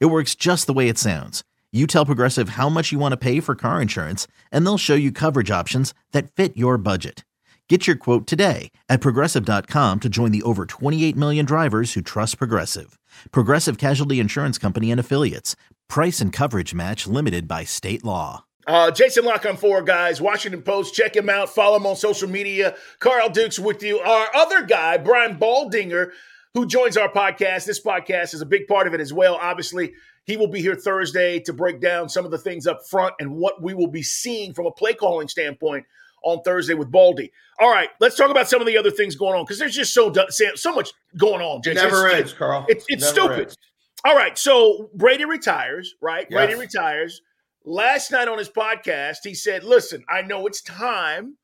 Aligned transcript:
It 0.00 0.06
works 0.06 0.34
just 0.34 0.66
the 0.66 0.72
way 0.72 0.88
it 0.88 0.98
sounds. 0.98 1.42
You 1.72 1.86
tell 1.86 2.06
Progressive 2.06 2.50
how 2.50 2.68
much 2.68 2.92
you 2.92 2.98
want 2.98 3.12
to 3.12 3.16
pay 3.16 3.40
for 3.40 3.54
car 3.54 3.80
insurance, 3.80 4.26
and 4.50 4.64
they'll 4.64 4.78
show 4.78 4.94
you 4.94 5.10
coverage 5.10 5.50
options 5.50 5.94
that 6.12 6.30
fit 6.30 6.56
your 6.56 6.76
budget. 6.78 7.24
Get 7.68 7.86
your 7.86 7.96
quote 7.96 8.26
today 8.26 8.70
at 8.90 9.00
progressive.com 9.00 10.00
to 10.00 10.08
join 10.10 10.30
the 10.30 10.42
over 10.42 10.66
28 10.66 11.16
million 11.16 11.46
drivers 11.46 11.94
who 11.94 12.02
trust 12.02 12.36
Progressive. 12.36 12.98
Progressive 13.30 13.78
Casualty 13.78 14.20
Insurance 14.20 14.58
Company 14.58 14.90
and 14.90 15.00
Affiliates. 15.00 15.56
Price 15.88 16.20
and 16.20 16.34
coverage 16.34 16.74
match 16.74 17.06
limited 17.06 17.48
by 17.48 17.64
state 17.64 18.04
law. 18.04 18.44
Uh, 18.66 18.90
Jason 18.90 19.24
La 19.24 19.38
Canfora 19.38 19.84
guys, 19.86 20.20
Washington 20.20 20.60
Post. 20.60 20.94
Check 20.94 21.16
him 21.16 21.30
out. 21.30 21.48
Follow 21.48 21.78
him 21.78 21.86
on 21.86 21.96
social 21.96 22.28
media. 22.28 22.76
Carl 22.98 23.30
Dukes 23.30 23.58
with 23.58 23.82
you. 23.82 23.98
Our 24.00 24.28
other 24.34 24.66
guy, 24.66 24.98
Brian 24.98 25.38
Baldinger, 25.38 26.12
who 26.54 26.66
joins 26.66 26.96
our 26.96 27.10
podcast. 27.10 27.64
This 27.64 27.80
podcast 27.82 28.34
is 28.34 28.40
a 28.40 28.46
big 28.46 28.66
part 28.66 28.86
of 28.86 28.94
it 28.94 29.00
as 29.00 29.12
well. 29.12 29.36
Obviously, 29.40 29.92
he 30.24 30.36
will 30.36 30.48
be 30.48 30.60
here 30.60 30.74
Thursday 30.74 31.40
to 31.40 31.52
break 31.52 31.80
down 31.80 32.08
some 32.08 32.24
of 32.24 32.30
the 32.30 32.38
things 32.38 32.66
up 32.66 32.80
front 32.88 33.14
and 33.20 33.36
what 33.36 33.62
we 33.62 33.74
will 33.74 33.86
be 33.88 34.02
seeing 34.02 34.52
from 34.54 34.66
a 34.66 34.70
play 34.70 34.94
calling 34.94 35.28
standpoint 35.28 35.84
on 36.24 36.40
Thursday 36.42 36.74
with 36.74 36.90
Baldy. 36.90 37.32
All 37.58 37.70
right, 37.70 37.88
let's 38.00 38.16
talk 38.16 38.30
about 38.30 38.48
some 38.48 38.60
of 38.60 38.66
the 38.66 38.76
other 38.76 38.90
things 38.90 39.16
going 39.16 39.36
on 39.36 39.44
because 39.44 39.58
there's 39.58 39.74
just 39.74 39.92
so 39.92 40.12
so 40.28 40.72
much 40.74 40.90
going 41.16 41.40
on. 41.40 41.62
Jason. 41.62 41.82
Never 41.82 42.06
it's, 42.08 42.16
ends, 42.16 42.32
Carl. 42.34 42.66
It's, 42.68 42.84
it's 42.88 43.06
stupid. 43.08 43.40
ends. 43.40 43.56
All 44.04 44.16
right, 44.16 44.36
so 44.36 44.90
Brady 44.94 45.24
retires, 45.24 45.94
right? 46.00 46.26
Yes. 46.30 46.36
Brady 46.36 46.54
retires. 46.58 47.22
Last 47.64 48.10
night 48.10 48.26
on 48.28 48.38
his 48.38 48.48
podcast, 48.48 49.18
he 49.24 49.34
said, 49.34 49.64
"Listen, 49.64 50.04
I 50.08 50.22
know 50.22 50.46
it's 50.46 50.60
time." 50.62 51.36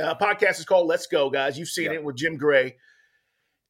Uh, 0.00 0.14
podcast 0.14 0.58
is 0.58 0.64
called 0.64 0.86
"Let's 0.88 1.06
Go," 1.06 1.30
guys. 1.30 1.58
You've 1.58 1.68
seen 1.68 1.86
Yeah. 1.86 1.94
it 1.98 2.04
with 2.04 2.16
Jim 2.16 2.36
Gray, 2.36 2.76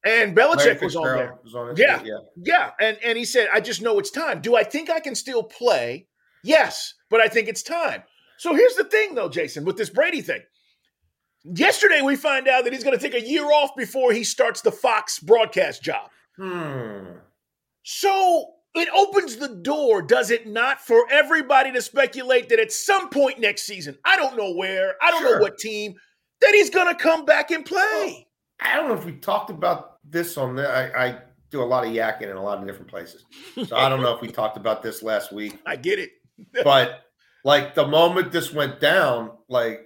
and 0.05 0.35
Belichick 0.35 0.81
was 0.81 0.95
on 0.95 1.03
there. 1.03 1.37
was 1.43 1.55
on 1.55 1.71
it, 1.71 1.77
Yeah. 1.77 2.01
yeah. 2.03 2.17
Yeah, 2.37 2.71
and 2.79 2.97
and 3.03 3.17
he 3.17 3.25
said, 3.25 3.49
"I 3.53 3.59
just 3.59 3.81
know 3.81 3.99
it's 3.99 4.11
time." 4.11 4.41
Do 4.41 4.55
I 4.55 4.63
think 4.63 4.89
I 4.89 4.99
can 4.99 5.15
still 5.15 5.43
play? 5.43 6.07
Yes, 6.43 6.93
but 7.09 7.19
I 7.19 7.27
think 7.27 7.47
it's 7.47 7.63
time. 7.63 8.03
So 8.37 8.55
here's 8.55 8.75
the 8.75 8.85
thing, 8.85 9.15
though, 9.15 9.27
Jason, 9.27 9.65
with 9.65 9.75
this 9.77 9.89
Brady 9.89 10.21
thing. 10.21 10.41
Yesterday, 11.43 12.01
we 12.01 12.15
find 12.15 12.47
out 12.47 12.63
that 12.63 12.71
he's 12.73 12.83
going 12.83 12.97
to 12.97 13.01
take 13.01 13.21
a 13.21 13.25
year 13.25 13.45
off 13.45 13.71
before 13.75 14.13
he 14.13 14.23
starts 14.23 14.61
the 14.61 14.71
Fox 14.71 15.19
broadcast 15.19 15.83
job. 15.83 16.09
Hmm. 16.37 17.17
So 17.83 18.53
it 18.75 18.87
opens 18.95 19.37
the 19.37 19.49
door, 19.49 20.01
does 20.01 20.31
it 20.31 20.47
not, 20.47 20.79
for 20.79 21.05
everybody 21.09 21.71
to 21.73 21.81
speculate 21.81 22.49
that 22.49 22.59
at 22.59 22.71
some 22.71 23.09
point 23.09 23.39
next 23.39 23.63
season, 23.63 23.97
I 24.05 24.15
don't 24.15 24.37
know 24.37 24.53
where, 24.53 24.95
I 25.01 25.11
don't 25.11 25.23
know 25.23 25.39
what 25.39 25.57
team, 25.57 25.95
that 26.41 26.53
he's 26.53 26.69
going 26.69 26.87
to 26.87 26.95
come 27.01 27.25
back 27.25 27.51
and 27.51 27.65
play. 27.65 28.27
I 28.59 28.75
don't 28.75 28.87
know 28.87 28.95
if 28.95 29.05
we 29.05 29.13
talked 29.13 29.49
about 29.49 29.97
this 30.09 30.37
on 30.37 30.55
the. 30.55 30.67
I, 30.67 31.07
I 31.07 31.17
do 31.49 31.61
a 31.61 31.65
lot 31.65 31.85
of 31.85 31.91
yakking 31.91 32.23
in 32.23 32.37
a 32.37 32.43
lot 32.43 32.59
of 32.59 32.67
different 32.67 32.89
places, 32.89 33.25
so 33.67 33.75
I 33.75 33.89
don't 33.89 34.01
know 34.01 34.13
if 34.13 34.21
we 34.21 34.27
talked 34.27 34.57
about 34.57 34.83
this 34.83 35.01
last 35.01 35.31
week. 35.31 35.59
I 35.65 35.75
get 35.75 35.99
it. 35.99 36.11
But 36.63 37.01
like 37.43 37.75
the 37.75 37.85
moment 37.85 38.31
this 38.31 38.53
went 38.53 38.79
down, 38.79 39.31
like, 39.49 39.81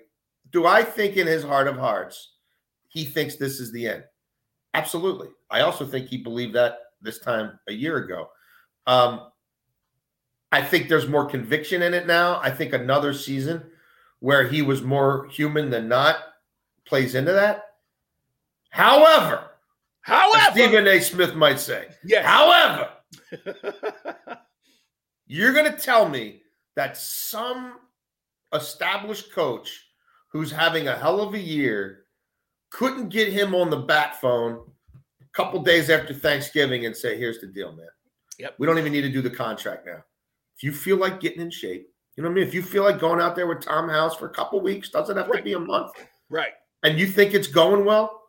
do 0.51 0.67
I 0.67 0.83
think 0.83 1.17
in 1.17 1.25
his 1.25 1.43
heart 1.43 1.67
of 1.67 1.77
hearts 1.77 2.33
he 2.89 3.05
thinks 3.05 3.35
this 3.35 3.59
is 3.59 3.71
the 3.71 3.87
end? 3.87 4.03
Absolutely. 4.75 5.29
I 5.49 5.61
also 5.61 5.85
think 5.85 6.07
he 6.07 6.17
believed 6.17 6.53
that 6.53 6.77
this 7.01 7.19
time 7.19 7.59
a 7.67 7.73
year 7.73 7.97
ago. 7.97 8.29
Um, 8.85 9.31
I 10.51 10.61
think 10.61 10.87
there's 10.87 11.07
more 11.07 11.25
conviction 11.25 11.81
in 11.81 11.93
it 11.95 12.05
now. 12.05 12.39
I 12.39 12.51
think 12.51 12.73
another 12.73 13.13
season 13.13 13.63
where 14.19 14.47
he 14.47 14.61
was 14.61 14.81
more 14.81 15.27
human 15.29 15.69
than 15.69 15.87
not 15.87 16.17
plays 16.85 17.15
into 17.15 17.33
that. 17.33 17.63
However, 18.73 19.51
However, 20.01 20.51
Stephen 20.51 20.87
A. 20.87 20.99
Smith 20.99 21.35
might 21.35 21.59
say, 21.59 21.89
yes. 22.03 22.25
however, 22.25 22.89
you're 25.27 25.53
going 25.53 25.71
to 25.71 25.77
tell 25.77 26.09
me 26.09 26.41
that 26.75 26.97
some 26.97 27.75
established 28.51 29.31
coach 29.31 29.85
who's 30.31 30.51
having 30.51 30.87
a 30.87 30.97
hell 30.97 31.21
of 31.21 31.35
a 31.35 31.39
year 31.39 32.05
couldn't 32.71 33.09
get 33.09 33.31
him 33.31 33.53
on 33.53 33.69
the 33.69 33.77
bat 33.77 34.19
phone 34.19 34.65
a 34.95 35.25
couple 35.33 35.61
days 35.61 35.91
after 35.91 36.11
Thanksgiving 36.11 36.87
and 36.87 36.97
say, 36.97 37.15
here's 37.15 37.39
the 37.39 37.47
deal, 37.47 37.73
man. 37.73 37.85
Yep. 38.39 38.55
We 38.57 38.65
don't 38.65 38.79
even 38.79 38.91
need 38.91 39.01
to 39.01 39.09
do 39.09 39.21
the 39.21 39.29
contract 39.29 39.85
now. 39.85 40.03
If 40.57 40.63
you 40.63 40.71
feel 40.71 40.97
like 40.97 41.19
getting 41.19 41.41
in 41.41 41.51
shape, 41.51 41.87
you 42.17 42.23
know 42.23 42.29
what 42.29 42.33
I 42.33 42.35
mean? 42.39 42.47
If 42.47 42.55
you 42.55 42.63
feel 42.63 42.83
like 42.83 42.99
going 42.99 43.21
out 43.21 43.35
there 43.35 43.45
with 43.45 43.61
Tom 43.61 43.87
House 43.87 44.15
for 44.15 44.25
a 44.25 44.33
couple 44.33 44.59
weeks, 44.61 44.89
doesn't 44.89 45.15
have 45.15 45.31
to 45.31 45.43
be 45.43 45.53
a 45.53 45.59
month, 45.59 45.91
right. 46.31 46.53
and 46.81 46.97
you 46.97 47.05
think 47.05 47.35
it's 47.35 47.47
going 47.47 47.85
well, 47.85 48.22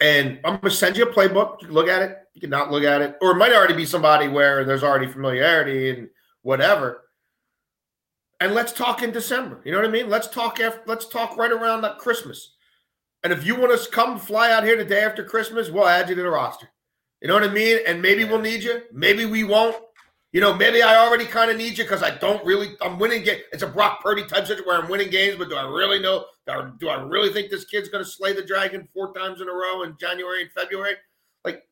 and 0.00 0.38
I'm 0.44 0.58
gonna 0.58 0.70
send 0.70 0.96
you 0.96 1.04
a 1.04 1.12
playbook. 1.12 1.60
You 1.60 1.68
can 1.68 1.74
look 1.74 1.88
at 1.88 2.02
it. 2.02 2.18
You 2.34 2.40
can 2.40 2.50
not 2.50 2.70
look 2.70 2.84
at 2.84 3.02
it, 3.02 3.16
or 3.20 3.32
it 3.32 3.36
might 3.36 3.52
already 3.52 3.74
be 3.74 3.86
somebody 3.86 4.28
where 4.28 4.64
there's 4.64 4.82
already 4.82 5.06
familiarity 5.06 5.90
and 5.90 6.08
whatever. 6.42 7.02
And 8.40 8.54
let's 8.54 8.72
talk 8.72 9.02
in 9.02 9.12
December. 9.12 9.62
You 9.64 9.72
know 9.72 9.78
what 9.78 9.88
I 9.88 9.90
mean? 9.90 10.10
Let's 10.10 10.28
talk. 10.28 10.60
After, 10.60 10.82
let's 10.86 11.08
talk 11.08 11.36
right 11.36 11.50
around 11.50 11.80
that 11.82 11.98
Christmas. 11.98 12.54
And 13.24 13.32
if 13.32 13.46
you 13.46 13.56
want 13.56 13.72
us 13.72 13.86
to 13.86 13.92
come 13.92 14.18
fly 14.18 14.52
out 14.52 14.64
here 14.64 14.76
the 14.76 14.84
day 14.84 15.02
after 15.02 15.24
Christmas, 15.24 15.70
we'll 15.70 15.88
add 15.88 16.08
you 16.08 16.14
to 16.14 16.22
the 16.22 16.28
roster. 16.28 16.68
You 17.22 17.28
know 17.28 17.34
what 17.34 17.44
I 17.44 17.48
mean? 17.48 17.78
And 17.86 18.02
maybe 18.02 18.24
we'll 18.24 18.40
need 18.40 18.62
you. 18.62 18.82
Maybe 18.92 19.24
we 19.24 19.42
won't. 19.42 19.76
You 20.32 20.40
know, 20.40 20.52
maybe 20.54 20.82
I 20.82 20.96
already 20.96 21.24
kind 21.24 21.50
of 21.50 21.56
need 21.56 21.78
you 21.78 21.84
because 21.84 22.02
I 22.02 22.10
don't 22.18 22.44
really. 22.44 22.76
I'm 22.82 22.98
winning 22.98 23.22
game. 23.22 23.40
It's 23.52 23.62
a 23.62 23.66
Brock 23.66 24.02
Purdy 24.02 24.22
type 24.26 24.46
situation 24.46 24.66
where 24.66 24.78
I'm 24.82 24.90
winning 24.90 25.08
games, 25.08 25.36
but 25.38 25.48
do 25.48 25.56
I 25.56 25.62
really 25.66 25.98
know? 26.00 26.26
Do 26.78 26.88
I 26.88 27.00
really 27.02 27.32
think 27.32 27.50
this 27.50 27.64
kid's 27.64 27.88
going 27.88 28.04
to 28.04 28.10
slay 28.10 28.32
the 28.32 28.44
dragon 28.44 28.86
four 28.92 29.14
times 29.14 29.40
in 29.40 29.48
a 29.48 29.52
row 29.52 29.82
in 29.84 29.96
January 29.98 30.42
and 30.42 30.52
February? 30.52 30.94
Like, 31.44 31.62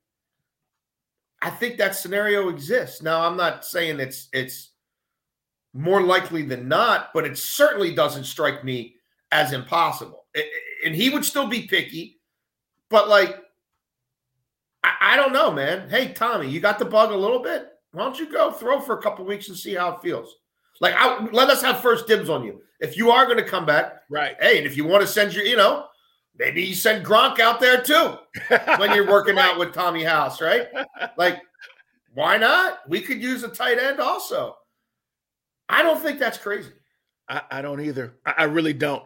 I 1.43 1.51
think 1.51 1.77
that 1.79 1.95
scenario 1.95 2.49
exists. 2.49 3.03
Now, 3.03 3.27
I'm 3.27 3.37
not 3.37 3.65
saying 3.65 4.01
it's 4.01 4.29
it's 4.33 4.71
more 5.75 6.01
likely 6.03 6.43
than 6.43 6.67
not, 6.69 7.13
but 7.13 7.27
it 7.27 7.37
certainly 7.37 7.93
doesn't 7.95 8.25
strike 8.25 8.65
me 8.65 8.95
as 9.33 9.53
impossible. 9.53 10.25
A- 10.37 10.41
a- 10.41 10.87
And 10.87 10.95
he 10.95 11.11
would 11.11 11.25
still 11.25 11.49
be 11.49 11.67
picky, 11.67 12.21
but 12.89 13.09
like, 13.09 13.37
I, 14.83 14.93
I 15.01 15.17
don't 15.17 15.33
know, 15.33 15.51
man. 15.51 15.91
Hey, 15.91 16.13
Tommy, 16.13 16.49
you 16.49 16.61
got 16.61 16.79
the 16.79 16.85
bug 16.85 17.11
a 17.11 17.17
little 17.17 17.41
bit. 17.43 17.69
Why 17.95 18.05
don't 18.05 18.19
you 18.19 18.31
go 18.31 18.51
throw 18.51 18.81
for 18.81 18.99
a 18.99 19.03
couple 19.03 19.25
weeks 19.25 19.49
and 19.49 19.57
see 19.57 19.75
how 19.75 19.93
it 19.93 20.03
feels? 20.03 20.35
Like, 20.81 20.95
I, 20.97 21.25
let 21.31 21.49
us 21.49 21.63
have 21.63 21.81
first 21.81 22.07
dibs 22.07 22.29
on 22.29 22.45
you. 22.45 22.61
If 22.81 22.97
you 22.97 23.11
are 23.11 23.25
going 23.25 23.39
to 23.39 23.45
come 23.45 23.65
back, 23.65 24.03
Right. 24.11 24.37
hey, 24.41 24.59
and 24.59 24.67
if 24.67 24.77
you 24.77 24.85
want 24.85 25.03
to 25.03 25.07
send 25.07 25.33
your, 25.33 25.45
you 25.45 25.57
know, 25.57 25.87
maybe 26.37 26.63
you 26.63 26.75
send 26.75 27.07
Gronk 27.07 27.39
out 27.39 27.61
there 27.61 27.81
too 27.81 28.17
when 28.79 28.93
you're 28.95 29.09
working 29.11 29.39
out 29.39 29.59
with 29.59 29.73
Tommy 29.73 30.03
House, 30.03 30.41
right? 30.41 30.67
Like, 31.17 31.41
why 32.13 32.37
not? 32.37 32.81
We 32.89 33.01
could 33.01 33.23
use 33.23 33.45
a 33.45 33.49
tight 33.49 33.79
end 33.79 34.01
also. 34.01 34.57
I 35.69 35.83
don't 35.83 36.01
think 36.03 36.19
that's 36.19 36.39
crazy. 36.39 36.73
I, 37.29 37.43
I 37.51 37.63
don't 37.63 37.81
either. 37.81 38.15
I, 38.27 38.35
I 38.39 38.45
really 38.45 38.75
don't. 38.75 39.05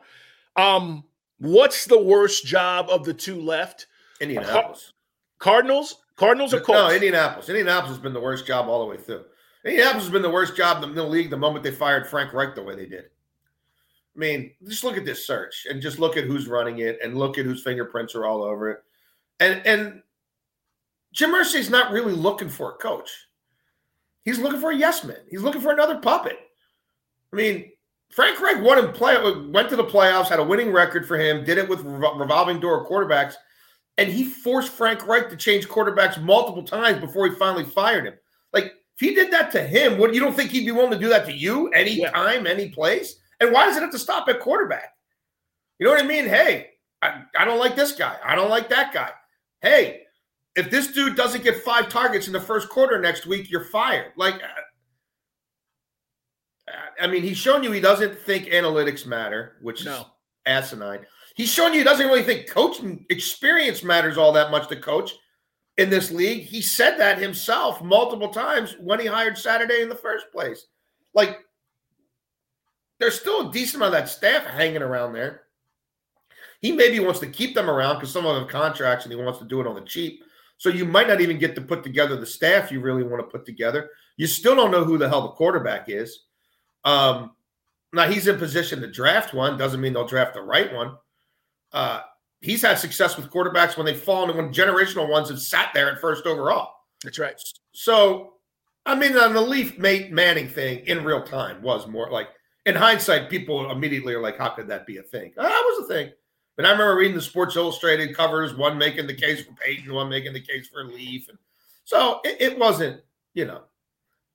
Um, 0.57 1.05
what's 1.39 1.85
the 1.85 1.99
worst 2.03 2.47
job 2.47 2.89
of 2.91 3.05
the 3.05 3.15
two 3.15 3.41
left? 3.41 3.87
Indianapolis. 4.21 4.93
Cardinals? 5.39 5.97
Cardinals 6.19 6.53
or 6.53 6.63
No, 6.69 6.91
Indianapolis. 6.91 7.49
Indianapolis 7.49 7.97
has 7.97 8.03
been 8.03 8.13
the 8.13 8.21
worst 8.21 8.45
job 8.45 8.69
all 8.69 8.81
the 8.81 8.87
way 8.87 8.97
through. 8.97 9.25
Indianapolis 9.65 10.05
has 10.05 10.13
been 10.13 10.23
the 10.23 10.29
worst 10.29 10.57
job 10.57 10.83
in 10.83 10.95
the 10.95 11.03
league 11.03 11.31
the 11.31 11.37
moment 11.37 11.63
they 11.63 11.71
fired 11.71 12.09
Frank 12.09 12.33
Reich 12.33 12.55
the 12.55 12.63
way 12.63 12.75
they 12.75 12.87
did. 12.87 13.05
I 13.05 14.19
mean, 14.19 14.53
just 14.67 14.83
look 14.83 14.97
at 14.97 15.05
this 15.05 15.25
search 15.25 15.67
and 15.71 15.81
just 15.81 16.01
look 16.01 16.17
at 16.17 16.25
who's 16.25 16.49
running 16.49 16.81
it 16.81 16.99
and 17.03 17.17
look 17.17 17.39
at 17.39 17.45
whose 17.45 17.63
fingerprints 17.63 18.17
are 18.17 18.27
all 18.27 18.43
over 18.43 18.69
it. 18.71 18.83
And 19.39 19.65
and 19.65 20.03
Jim 21.13 21.31
Irsay's 21.31 21.71
not 21.71 21.93
really 21.93 22.13
looking 22.13 22.49
for 22.49 22.73
a 22.73 22.77
coach. 22.79 23.11
He's 24.25 24.41
looking 24.41 24.61
for 24.61 24.73
a 24.73 24.77
yes 24.77 25.05
man. 25.05 25.21
He's 25.31 25.43
looking 25.43 25.61
for 25.61 25.73
another 25.73 25.99
puppet. 25.99 26.37
I 27.33 27.37
mean, 27.37 27.71
Frank 28.11 28.41
Reich 28.41 28.61
won 28.61 28.85
and 28.85 28.93
play 28.93 29.17
went 29.51 29.71
to 29.71 29.77
the 29.77 29.85
playoffs, 29.85 30.29
had 30.29 30.41
a 30.41 30.45
winning 30.45 30.73
record 30.73 31.07
for 31.07 31.17
him, 31.17 31.45
did 31.45 31.59
it 31.59 31.69
with 31.69 31.83
revolving 31.83 32.59
door 32.59 32.89
quarterbacks, 32.89 33.35
and 33.99 34.11
he 34.11 34.25
forced 34.25 34.73
Frank 34.73 35.07
Reich 35.07 35.29
to 35.29 35.37
change 35.37 35.69
quarterbacks 35.69 36.21
multiple 36.23 36.63
times 36.63 37.01
before 37.01 37.29
he 37.29 37.35
finally 37.35 37.65
fired 37.65 38.07
him. 38.07 38.15
Like, 38.53 38.67
if 38.67 39.01
he 39.01 39.15
did 39.15 39.31
that 39.33 39.51
to 39.53 39.63
him, 39.63 39.99
what 39.99 40.15
you 40.15 40.21
don't 40.21 40.35
think 40.35 40.51
he'd 40.51 40.65
be 40.65 40.73
willing 40.73 40.93
to 40.93 40.99
do 40.99 41.09
that 41.09 41.27
to 41.27 41.33
you 41.33 41.69
anytime, 41.71 42.47
any 42.47 42.71
place? 42.71 43.17
And 43.41 43.53
why 43.53 43.67
does 43.67 43.77
it 43.77 43.83
have 43.83 43.93
to 43.93 43.99
stop 43.99 44.29
at 44.29 44.41
quarterback? 44.41 44.93
You 45.79 45.87
know 45.87 45.93
what 45.93 46.03
I 46.03 46.07
mean? 46.07 46.27
Hey, 46.27 46.71
I, 47.03 47.23
I 47.37 47.45
don't 47.45 47.59
like 47.59 47.77
this 47.77 47.93
guy. 47.93 48.17
I 48.25 48.35
don't 48.35 48.51
like 48.51 48.69
that 48.71 48.93
guy. 48.93 49.11
Hey, 49.61 50.03
if 50.57 50.71
this 50.71 50.93
dude 50.93 51.17
doesn't 51.17 51.45
get 51.45 51.63
five 51.63 51.89
targets 51.89 52.27
in 52.27 52.33
the 52.33 52.41
first 52.41 52.69
quarter 52.69 53.01
next 53.01 53.27
week, 53.27 53.51
you're 53.51 53.65
fired. 53.65 54.13
Like, 54.17 54.35
uh, 54.37 54.63
I 57.01 57.07
mean, 57.07 57.23
he's 57.23 57.39
shown 57.39 57.63
you 57.63 57.73
he 57.73 57.81
doesn't 57.81 58.19
think 58.19 58.47
analytics 58.47 59.07
matter, 59.07 59.57
which 59.63 59.85
No. 59.85 60.01
is 60.01 60.05
asinine. 60.47 61.07
He's 61.39 61.53
shown 61.53 61.73
you 61.73 61.79
he 61.79 61.85
doesn't 61.85 62.09
really 62.09 62.25
think 62.25 62.51
coaching 62.51 63.07
experience 63.11 63.85
matters 63.85 64.19
all 64.19 64.33
that 64.33 64.51
much 64.51 64.67
to 64.69 64.77
coach 64.77 65.15
in 65.77 65.89
this 65.89 66.11
league. 66.11 66.43
He 66.43 66.61
said 66.61 66.99
that 66.99 67.23
himself 67.23 67.81
multiple 67.81 68.31
times 68.31 68.75
when 68.81 68.99
he 68.99 69.07
hired 69.07 69.39
Saturday 69.39 69.81
in 69.81 69.89
the 69.89 69.95
first 69.95 70.33
place. 70.33 70.67
Like, 71.15 71.39
there's 72.99 73.21
still 73.21 73.49
a 73.49 73.53
decent 73.53 73.77
amount 73.77 73.95
of 73.95 74.01
that 74.01 74.09
staff 74.09 74.47
hanging 74.47 74.83
around 74.83 75.13
there. 75.13 75.43
He 76.61 76.73
maybe 76.73 76.99
wants 76.99 77.21
to 77.21 77.29
keep 77.29 77.55
them 77.55 77.71
around 77.71 77.95
because 77.95 78.13
some 78.13 78.27
of 78.27 78.35
them 78.35 78.43
have 78.43 78.51
contracts 78.51 79.05
and 79.05 79.15
he 79.15 79.23
wants 79.23 79.39
to 79.39 79.45
do 79.45 79.61
it 79.61 79.67
on 79.69 79.77
the 79.77 79.83
cheap. 79.83 80.25
So 80.57 80.71
you 80.71 80.85
might 80.85 81.07
not 81.07 81.21
even 81.21 81.39
get 81.39 81.55
to 81.55 81.61
put 81.61 81.85
together 81.85 82.17
the 82.17 82.27
staff 82.27 82.73
you 82.73 82.81
really 82.81 83.05
want 83.05 83.21
to 83.21 83.31
put 83.31 83.47
together. 83.47 83.91
You 84.17 84.27
still 84.27 84.57
don't 84.57 84.73
know 84.73 84.83
who 84.83 84.99
the 84.99 85.09
hell 85.09 85.23
the 85.23 85.29
quarterback 85.29 85.89
is. 85.89 86.25
Um, 86.85 87.31
now 87.93 88.11
he's 88.11 88.27
in 88.27 88.39
position 88.39 88.81
to 88.81 88.91
draft 88.91 89.33
one. 89.33 89.57
Doesn't 89.57 89.81
mean 89.81 89.93
they'll 89.93 90.05
draft 90.05 90.35
the 90.35 90.43
right 90.43 90.75
one. 90.75 90.97
Uh, 91.73 92.01
he's 92.41 92.63
had 92.63 92.79
success 92.79 93.17
with 93.17 93.31
quarterbacks 93.31 93.77
when 93.77 93.87
they've 93.87 94.01
fallen 94.01 94.31
and 94.31 94.39
when 94.39 94.53
generational 94.53 95.09
ones 95.09 95.29
have 95.29 95.41
sat 95.41 95.71
there 95.75 95.91
at 95.91 96.01
first 96.01 96.27
overall. 96.27 96.73
That's 97.05 97.19
right. 97.19 97.41
So, 97.73 98.35
I 98.87 98.95
mean, 98.95 99.17
on 99.17 99.35
the 99.35 99.41
Leaf 99.41 99.79
mate 99.79 100.11
Manning 100.11 100.49
thing 100.49 100.87
in 100.87 101.05
real 101.05 101.23
time 101.23 101.63
was 101.63 101.87
more 101.87 102.11
like, 102.11 102.29
in 102.67 102.75
hindsight, 102.75 103.31
people 103.31 103.71
immediately 103.71 104.15
are 104.15 104.21
like, 104.21 104.37
how 104.37 104.51
could 104.51 104.69
that 104.69 104.87
be 104.87 104.99
a 104.99 105.03
thing? 105.03 105.33
Oh, 105.37 105.43
that 105.43 105.65
was 105.67 105.85
a 105.85 105.95
thing. 105.95 106.13
But 106.57 106.67
I 106.67 106.73
remember 106.73 106.97
reading 106.97 107.15
the 107.15 107.23
Sports 107.23 107.57
Illustrated 107.57 108.17
covers, 108.17 108.55
one 108.55 108.77
making 108.77 109.07
the 109.07 109.15
case 109.15 109.45
for 109.45 109.53
Peyton, 109.53 109.95
one 109.95 110.09
making 110.09 110.33
the 110.33 110.41
case 110.41 110.69
for 110.69 110.85
Leaf. 110.85 111.29
And 111.29 111.39
so 111.85 112.21
it, 112.25 112.37
it 112.41 112.59
wasn't, 112.59 113.01
you 113.33 113.47
know, 113.47 113.63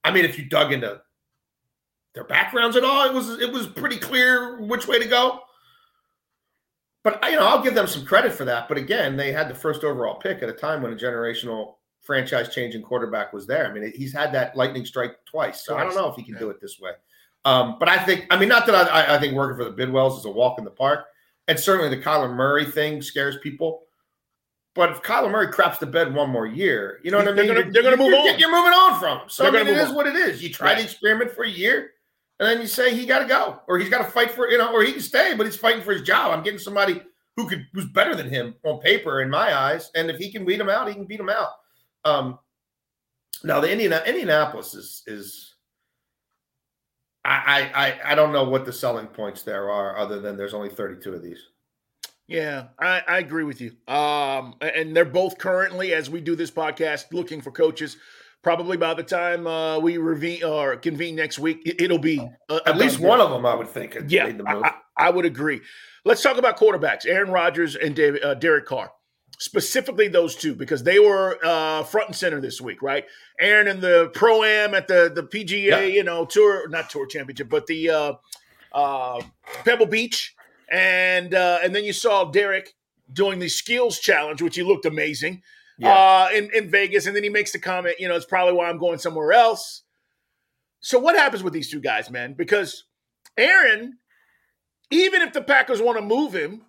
I 0.03 0.11
mean, 0.11 0.25
if 0.25 0.37
you 0.39 0.45
dug 0.45 0.71
into 0.71 1.01
their 2.13 2.23
backgrounds 2.23 2.77
at 2.77 2.83
all, 2.83 3.05
it 3.07 3.13
was 3.13 3.41
it 3.41 3.51
was 3.51 3.67
pretty 3.67 3.97
clear 3.97 4.61
which 4.61 4.87
way 4.87 4.99
to 4.99 5.07
go. 5.07 5.41
But 7.03 7.19
you 7.29 7.35
know, 7.35 7.45
I'll 7.47 7.61
give 7.61 7.75
them 7.75 7.87
some 7.87 8.05
credit 8.05 8.33
for 8.33 8.45
that. 8.45 8.67
But 8.69 8.77
again, 8.77 9.17
they 9.17 9.31
had 9.31 9.49
the 9.49 9.55
first 9.55 9.83
overall 9.83 10.15
pick 10.15 10.41
at 10.41 10.49
a 10.49 10.53
time 10.53 10.81
when 10.81 10.93
a 10.93 10.95
generational 10.95 11.75
franchise 12.01 12.53
changing 12.53 12.81
quarterback 12.81 13.33
was 13.33 13.45
there. 13.45 13.65
I 13.67 13.73
mean, 13.73 13.91
he's 13.95 14.13
had 14.13 14.33
that 14.33 14.55
lightning 14.55 14.85
strike 14.85 15.17
twice, 15.25 15.65
so 15.65 15.77
I 15.77 15.83
don't 15.83 15.95
know 15.95 16.09
if 16.09 16.15
he 16.15 16.23
can 16.23 16.37
do 16.37 16.49
it 16.49 16.59
this 16.61 16.79
way. 16.79 16.91
Um, 17.45 17.75
but 17.77 17.89
I 17.89 17.97
think, 17.97 18.25
I 18.31 18.37
mean, 18.37 18.47
not 18.49 18.65
that 18.67 18.75
I, 18.75 19.15
I- 19.15 19.19
think 19.19 19.33
working 19.33 19.57
for 19.57 19.69
the 19.69 19.75
Bidwells 19.75 20.17
is 20.17 20.25
a 20.25 20.29
walk 20.29 20.59
in 20.59 20.63
the 20.65 20.71
park, 20.71 21.05
and 21.49 21.59
certainly 21.59 21.93
the 21.93 22.01
Kyler 22.01 22.33
Murray 22.33 22.63
thing 22.65 23.01
scares 23.01 23.37
people. 23.43 23.83
But 24.75 24.91
if 24.91 25.01
Kyler 25.01 25.29
Murray 25.29 25.51
craps 25.51 25.77
the 25.77 25.85
bed 25.85 26.13
one 26.13 26.29
more 26.29 26.47
year, 26.47 26.99
you 27.03 27.11
know 27.11 27.17
what 27.17 27.27
I 27.27 27.31
mean? 27.33 27.47
they're 27.71 27.83
gonna 27.83 27.97
move 27.97 28.07
You're- 28.11 28.29
on. 28.31 28.39
You're 28.39 28.51
moving 28.51 28.73
on 28.73 28.99
from 28.99 29.19
him. 29.19 29.29
So 29.29 29.45
I 29.45 29.51
mean, 29.51 29.67
it 29.67 29.77
on. 29.77 29.93
what 29.93 30.07
it 30.07 30.15
is. 30.15 30.41
You 30.41 30.49
try 30.51 30.69
Right. 30.69 30.77
the 30.77 30.83
experiment 30.85 31.31
for 31.31 31.43
a 31.43 31.49
year, 31.49 31.91
and 32.43 32.51
then 32.51 32.61
you 32.61 32.67
say 32.67 32.93
he 32.93 33.05
got 33.05 33.19
to 33.19 33.25
go, 33.25 33.61
or 33.67 33.79
he's 33.79 33.89
got 33.89 33.99
to 33.99 34.11
fight 34.11 34.29
for 34.31 34.49
you 34.49 34.57
know, 34.57 34.73
or 34.73 34.83
he 34.83 34.91
can 34.91 35.01
stay, 35.01 35.33
but 35.33 35.45
he's 35.45 35.55
fighting 35.55 35.81
for 35.81 35.93
his 35.93 36.01
job. 36.01 36.33
I'm 36.33 36.43
getting 36.43 36.59
somebody 36.59 37.01
who 37.37 37.47
could 37.47 37.65
who's 37.73 37.85
better 37.85 38.15
than 38.15 38.29
him 38.29 38.55
on 38.65 38.81
paper 38.81 39.21
in 39.21 39.29
my 39.29 39.55
eyes, 39.57 39.89
and 39.95 40.09
if 40.09 40.17
he 40.17 40.29
can 40.29 40.43
beat 40.43 40.59
him 40.59 40.69
out, 40.69 40.89
he 40.89 40.93
can 40.93 41.05
beat 41.05 41.21
him 41.21 41.29
out. 41.29 41.51
Um, 42.03 42.37
now 43.45 43.61
the 43.61 43.71
Indiana 43.71 44.03
Indianapolis 44.05 44.73
is 44.73 45.03
is. 45.07 45.49
I, 47.25 47.71
I 47.73 48.11
I 48.11 48.15
don't 48.15 48.33
know 48.33 48.43
what 48.43 48.65
the 48.65 48.73
selling 48.73 49.07
points 49.07 49.43
there 49.43 49.71
are, 49.71 49.97
other 49.97 50.19
than 50.19 50.35
there's 50.35 50.53
only 50.53 50.67
32 50.67 51.13
of 51.13 51.23
these. 51.23 51.39
Yeah, 52.27 52.67
I, 52.79 53.01
I 53.07 53.17
agree 53.19 53.45
with 53.45 53.61
you. 53.61 53.71
Um, 53.87 54.55
and 54.59 54.93
they're 54.93 55.05
both 55.05 55.37
currently, 55.37 55.93
as 55.93 56.09
we 56.09 56.19
do 56.19 56.35
this 56.35 56.51
podcast, 56.51 57.13
looking 57.13 57.41
for 57.41 57.51
coaches. 57.51 57.95
Probably 58.43 58.75
by 58.75 58.93
the 58.93 59.03
time 59.03 59.47
uh, 59.47 59.79
we 59.79 59.97
or 59.97 60.75
convene 60.75 61.15
next 61.15 61.39
week, 61.39 61.61
it- 61.65 61.81
it'll 61.81 61.97
be 61.97 62.19
a, 62.49 62.61
At 62.65 62.77
least 62.77 62.99
one 62.99 63.21
of 63.21 63.29
them, 63.31 63.45
I 63.45 63.55
would 63.55 63.69
think, 63.69 63.97
Yeah, 64.07 64.31
the 64.31 64.43
I. 64.45 65.05
I- 65.07 65.09
would 65.09 65.23
agree. 65.25 65.61
Let's 66.03 66.21
talk 66.21 66.37
about 66.37 66.57
quarterbacks: 66.57 67.05
Aaron 67.05 67.31
Rodgers 67.31 67.77
and 67.77 67.95
David, 67.95 68.21
uh, 68.23 68.33
Derek 68.33 68.65
Carr. 68.65 68.91
Specifically, 69.39 70.09
those 70.09 70.35
two 70.35 70.53
because 70.55 70.83
they 70.83 70.99
were 70.99 71.39
uh, 71.43 71.83
front 71.83 72.07
and 72.09 72.15
center 72.15 72.41
this 72.41 72.59
week, 72.61 72.81
right? 72.81 73.05
Aaron 73.39 73.67
in 73.69 73.79
the 73.79 74.11
pro 74.13 74.43
am 74.43 74.75
at 74.75 74.87
the 74.89 75.09
the 75.13 75.23
PGA, 75.23 75.63
Yeah. 75.69 75.79
you 75.79 76.03
know, 76.03 76.25
tour 76.25 76.67
not 76.67 76.89
tour 76.89 77.05
championship, 77.07 77.49
but 77.49 77.65
the 77.67 77.89
uh, 77.89 78.13
uh, 78.73 79.21
Pebble 79.63 79.85
Beach, 79.85 80.35
and 80.69 81.33
uh, 81.33 81.59
and 81.63 81.73
then 81.73 81.85
you 81.85 81.93
saw 81.93 82.25
Derek 82.25 82.73
doing 83.11 83.39
the 83.39 83.47
skills 83.49 83.99
challenge, 83.99 84.41
which 84.41 84.55
he 84.57 84.63
looked 84.63 84.85
amazing 84.85 85.41
yeah. 85.77 85.93
uh, 85.93 86.29
in, 86.35 86.49
in 86.53 86.69
Vegas. 86.69 87.05
And 87.07 87.15
then 87.15 87.23
he 87.23 87.29
makes 87.29 87.51
the 87.51 87.59
comment, 87.59 87.97
you 87.99 88.07
know, 88.07 88.15
it's 88.15 88.25
probably 88.25 88.53
why 88.53 88.69
I'm 88.69 88.77
going 88.79 88.99
somewhere 88.99 89.33
else. 89.33 89.83
So 90.79 90.99
what 90.99 91.15
happens 91.15 91.43
with 91.43 91.53
these 91.53 91.69
two 91.71 91.79
guys, 91.79 92.09
man? 92.09 92.33
Because 92.37 92.83
Aaron, 93.37 93.97
even 94.91 95.21
if 95.21 95.33
the 95.33 95.41
Packers 95.41 95.81
want 95.81 95.97
to 95.97 96.03
move 96.03 96.33
him, 96.33 96.63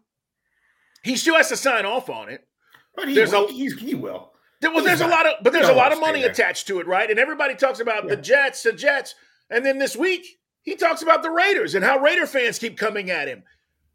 he 1.03 1.17
still 1.17 1.35
has 1.37 1.49
to 1.49 1.57
sign 1.57 1.85
off 1.85 2.09
on 2.09 2.29
it. 2.29 2.47
but 2.95 3.09
he, 3.09 3.15
there's 3.15 3.33
will, 3.33 3.47
a- 3.47 3.53
he's, 3.53 3.79
he 3.79 3.95
will. 3.95 4.31
There, 4.61 4.71
well, 4.73 4.85
there's 4.85 5.03
a 5.03 5.07
lot 5.07 5.27
of, 5.27 5.35
but 5.43 5.53
there's 5.53 5.69
a 5.69 5.75
lot 5.75 5.93
of 5.93 6.01
money 6.01 6.23
there. 6.23 6.31
attached 6.31 6.69
to 6.69 6.81
it, 6.81 6.87
right? 6.87 7.11
And 7.11 7.19
everybody 7.19 7.55
talks 7.55 7.81
about 7.81 8.09
the 8.09 8.17
Jets, 8.17 8.63
the 8.63 8.73
Jets, 8.73 9.15
and 9.51 9.67
then 9.67 9.79
this 9.79 9.95
week 9.95 10.25
he 10.63 10.75
talks 10.75 11.03
about 11.03 11.23
the 11.23 11.29
Raiders 11.31 11.75
and 11.75 11.85
how 11.85 11.99
Raider 11.99 12.25
fans 12.25 12.59
keep 12.59 12.79
coming 12.79 13.11
at 13.11 13.29
him. 13.29 13.43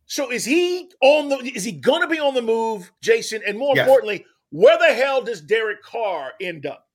So 0.05 0.31
is 0.31 0.45
he 0.45 0.91
on 1.01 1.29
the? 1.29 1.37
Is 1.37 1.63
he 1.63 1.71
going 1.71 2.01
to 2.01 2.07
be 2.07 2.19
on 2.19 2.35
the 2.35 2.43
move, 2.43 2.91
Jason? 3.01 3.41
And 3.47 3.57
more 3.57 3.75
Yes. 3.75 3.85
importantly, 3.87 4.25
where 4.51 4.77
the 4.77 4.93
hell 4.93 5.21
does 5.21 5.41
Derek 5.41 5.81
Carr 5.83 6.33
end 6.41 6.65
up? 6.65 6.87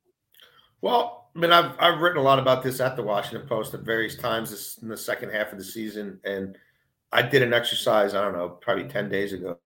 Well, 0.81 1.31
I 1.35 1.39
mean, 1.39 1.53
I've 1.53 1.73
I've 1.79 2.01
written 2.01 2.19
a 2.19 2.23
lot 2.23 2.39
about 2.39 2.62
this 2.62 2.81
at 2.81 2.97
the 2.97 3.03
Washington 3.03 3.49
Post 3.49 3.75
at 3.75 3.81
various 3.81 4.17
times 4.17 4.51
this, 4.51 4.79
in 4.79 4.89
the 4.89 4.97
second 4.97 5.31
half 5.31 5.53
of 5.53 5.59
the 5.59 5.65
season, 5.65 6.21
and 6.25 6.56
I 7.12 7.23
did 7.23 7.43
an 7.43 7.53
exercise. 7.53 8.15
I 8.15 8.23
don't 8.23 8.35
know, 8.35 8.49
probably 8.49 8.85
ten 8.85 9.09
days 9.09 9.33
ago 9.33 9.59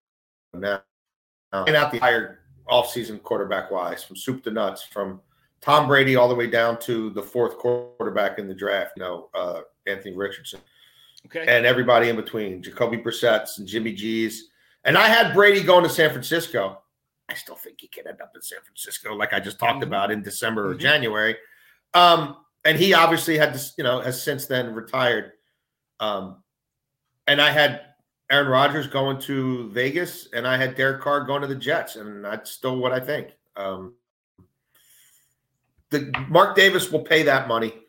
now, 0.55 0.83
and 1.53 1.77
out 1.77 1.91
the 1.91 1.97
entire 1.97 2.41
offseason 2.71 3.23
quarterback 3.23 3.71
wise, 3.71 4.05
from 4.05 4.17
soup 4.17 4.45
to 4.45 4.51
nuts, 4.51 4.83
from 4.83 5.21
Tom 5.61 5.89
Brady 5.89 6.17
all 6.17 6.29
the 6.29 6.35
way 6.35 6.47
down 6.47 6.79
to 6.81 7.11
the 7.11 7.23
fourth 7.23 7.59
quarterback 7.59 8.39
in 8.39 8.47
the 8.47 8.55
draft. 8.55 8.93
You 8.97 9.03
know, 9.03 9.29
uh, 9.35 9.61
Anthony 9.87 10.15
Richardson 10.15 10.61
Okay. 11.27 11.45
and 11.49 11.67
everybody 11.67 12.09
in 12.09 12.17
between, 12.17 12.63
Jacoby 12.63 12.97
Brissett's 12.99 13.59
and 13.59 13.67
Jimmy 13.67 13.93
G's. 13.93 14.51
And 14.85 14.97
I 14.97 15.09
had 15.09 15.35
Brady 15.35 15.63
going 15.63 15.83
to 15.83 15.91
San 15.91 16.11
Francisco. 16.11 16.81
I 17.29 17.35
still 17.35 17.57
think 17.57 17.81
he 17.81 17.89
could 17.89 18.07
end 18.07 18.21
up 18.21 18.33
in 18.35 18.43
San 18.43 18.61
Francisco, 18.65 19.15
like 19.15 19.33
I 19.33 19.41
just 19.41 19.59
talked 19.59 19.81
Mhm. 19.81 19.89
about 19.89 20.11
in 20.11 20.23
December 20.23 20.71
or 20.71 20.75
Mhm. 20.75 20.81
January. 20.81 21.37
Um, 21.95 22.45
and 22.65 22.79
he 22.79 22.95
obviously 22.95 23.39
had 23.39 23.53
this, 23.55 23.75
you 23.77 23.85
know, 23.85 24.01
has 24.01 24.23
since 24.23 24.47
then 24.47 24.75
retired. 24.75 25.33
Um, 26.01 26.43
and 27.27 27.41
I 27.41 27.51
had 27.51 27.95
Aaron 28.31 28.49
Rodgers 28.49 28.87
going 28.87 29.19
to 29.21 29.71
Vegas, 29.71 30.29
and 30.33 30.47
I 30.47 30.57
had 30.57 30.75
Derek 30.75 31.01
Carr 31.01 31.23
going 31.23 31.43
to 31.43 31.49
the 31.49 31.55
Jets, 31.55 31.97
and 31.97 32.25
that's 32.25 32.51
still 32.51 32.77
what 32.77 32.93
I 32.93 33.01
think. 33.01 33.37
Um, 33.57 33.97
the 35.91 36.13
Mark 36.29 36.55
Davis 36.55 36.91
will 36.91 37.03
pay 37.03 37.23
that 37.23 37.49
money. 37.49 37.87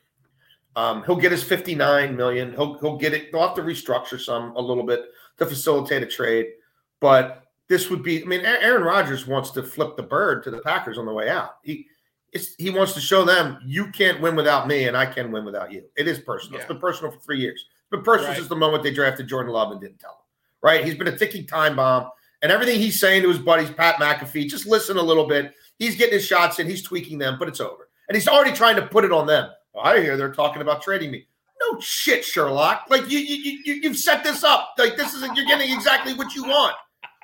Um, 0.76 1.04
he'll 1.04 1.18
get 1.18 1.32
his 1.32 1.44
59 1.44 2.16
million. 2.16 2.54
He'll 2.54 2.78
he'll 2.80 2.98
get 2.98 3.14
it. 3.14 3.32
They'll 3.32 3.46
have 3.46 3.56
to 3.56 3.62
restructure 3.62 4.20
some 4.20 4.56
a 4.56 4.62
little 4.62 4.84
bit 4.84 5.12
to 5.38 5.46
facilitate 5.46 6.04
a 6.04 6.06
trade. 6.06 6.54
But 7.02 7.44
this 7.70 7.90
would 7.90 8.04
be, 8.04 8.22
I 8.22 8.26
mean, 8.26 8.42
Aaron 8.42 8.84
Rodgers 8.84 9.28
wants 9.28 9.52
to 9.52 9.64
flip 9.64 9.96
the 9.96 10.04
bird 10.04 10.44
to 10.44 10.52
the 10.52 10.60
Packers 10.60 10.98
on 10.98 11.06
the 11.06 11.14
way 11.14 11.30
out. 11.30 11.58
He 11.64 11.88
it's, 12.32 12.54
he 12.58 12.70
wants 12.70 12.94
to 12.94 13.00
show 13.00 13.24
them 13.24 13.60
you 13.66 13.92
can't 13.92 14.22
win 14.22 14.36
without 14.36 14.68
me, 14.68 14.88
and 14.88 14.96
I 14.96 15.06
can 15.06 15.32
win 15.32 15.46
without 15.46 15.72
you. 15.72 15.84
It 15.96 16.08
is 16.08 16.20
personal. 16.20 16.56
Yeah. 16.56 16.60
It's 16.64 16.68
been 16.68 16.80
personal 16.80 17.12
for 17.12 17.20
three 17.20 17.40
years. 17.40 17.66
It's 17.82 17.90
been 17.90 18.04
personal 18.04 18.30
Right. 18.30 18.38
since 18.38 18.50
the 18.50 18.56
moment 18.56 18.84
they 18.84 18.94
drafted 18.94 19.28
Jordan 19.28 19.52
Love 19.52 19.72
and 19.72 19.82
didn't 19.82 20.00
tell 20.00 20.12
him. 20.12 20.18
Right? 20.62 20.84
He's 20.86 20.96
been 20.96 21.08
a 21.08 21.18
ticking 21.18 21.48
time 21.48 21.76
bomb, 21.76 22.10
and 22.42 22.52
everything 22.52 22.80
he's 22.80 23.00
saying 23.00 23.24
to 23.24 23.30
his 23.30 23.40
buddies, 23.40 23.72
Pat 23.72 23.96
McAfee, 23.96 24.48
just 24.48 24.68
listen 24.68 24.98
a 24.98 25.02
little 25.02 25.28
bit. 25.28 25.54
He's 25.80 25.96
getting 25.96 26.14
his 26.14 26.26
shots 26.26 26.60
in, 26.60 26.68
he's 26.68 26.84
tweaking 26.84 27.18
them, 27.18 27.38
but 27.40 27.48
it's 27.48 27.60
over. 27.60 27.90
And 28.10 28.16
he's 28.16 28.28
already 28.28 28.52
trying 28.52 28.76
to 28.76 28.86
put 28.86 29.06
it 29.06 29.12
on 29.12 29.26
them. 29.26 29.50
Well, 29.74 29.86
I 29.86 30.00
hear 30.02 30.18
they're 30.18 30.34
talking 30.34 30.62
about 30.62 30.82
trading 30.82 31.12
me. 31.12 31.26
No 31.62 31.80
shit, 31.80 32.24
Sherlock. 32.24 32.86
Like 32.90 33.10
you, 33.10 33.20
you, 33.20 33.60
you, 33.64 33.74
you've 33.76 33.98
set 33.98 34.24
this 34.24 34.44
up. 34.44 34.74
Like 34.78 34.98
this 34.98 35.14
is 35.14 35.22
you're 35.36 35.46
getting 35.46 35.72
exactly 35.72 36.14
what 36.14 36.34
you 36.36 36.44
want. 36.44 36.76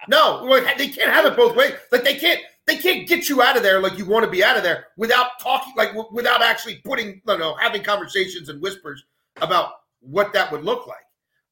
No, 0.07 0.43
like, 0.43 0.77
they 0.77 0.87
can't 0.87 1.11
have 1.11 1.25
it 1.25 1.35
both 1.35 1.55
ways. 1.55 1.73
Like 1.91 2.03
they 2.03 2.15
can't, 2.15 2.39
they 2.67 2.77
can't 2.77 3.07
get 3.07 3.29
you 3.29 3.41
out 3.41 3.57
of 3.57 3.63
there 3.63 3.79
like 3.79 3.97
you 3.97 4.05
want 4.05 4.25
to 4.25 4.31
be 4.31 4.43
out 4.43 4.57
of 4.57 4.63
there 4.63 4.87
without 4.97 5.39
talking, 5.39 5.73
like 5.77 5.89
w- 5.89 6.09
without 6.11 6.41
actually 6.41 6.75
putting, 6.77 7.21
you 7.27 7.37
know, 7.37 7.55
having 7.55 7.83
conversations 7.83 8.49
and 8.49 8.61
whispers 8.61 9.03
about 9.41 9.71
what 9.99 10.33
that 10.33 10.51
would 10.51 10.63
look 10.63 10.87
like. 10.87 10.97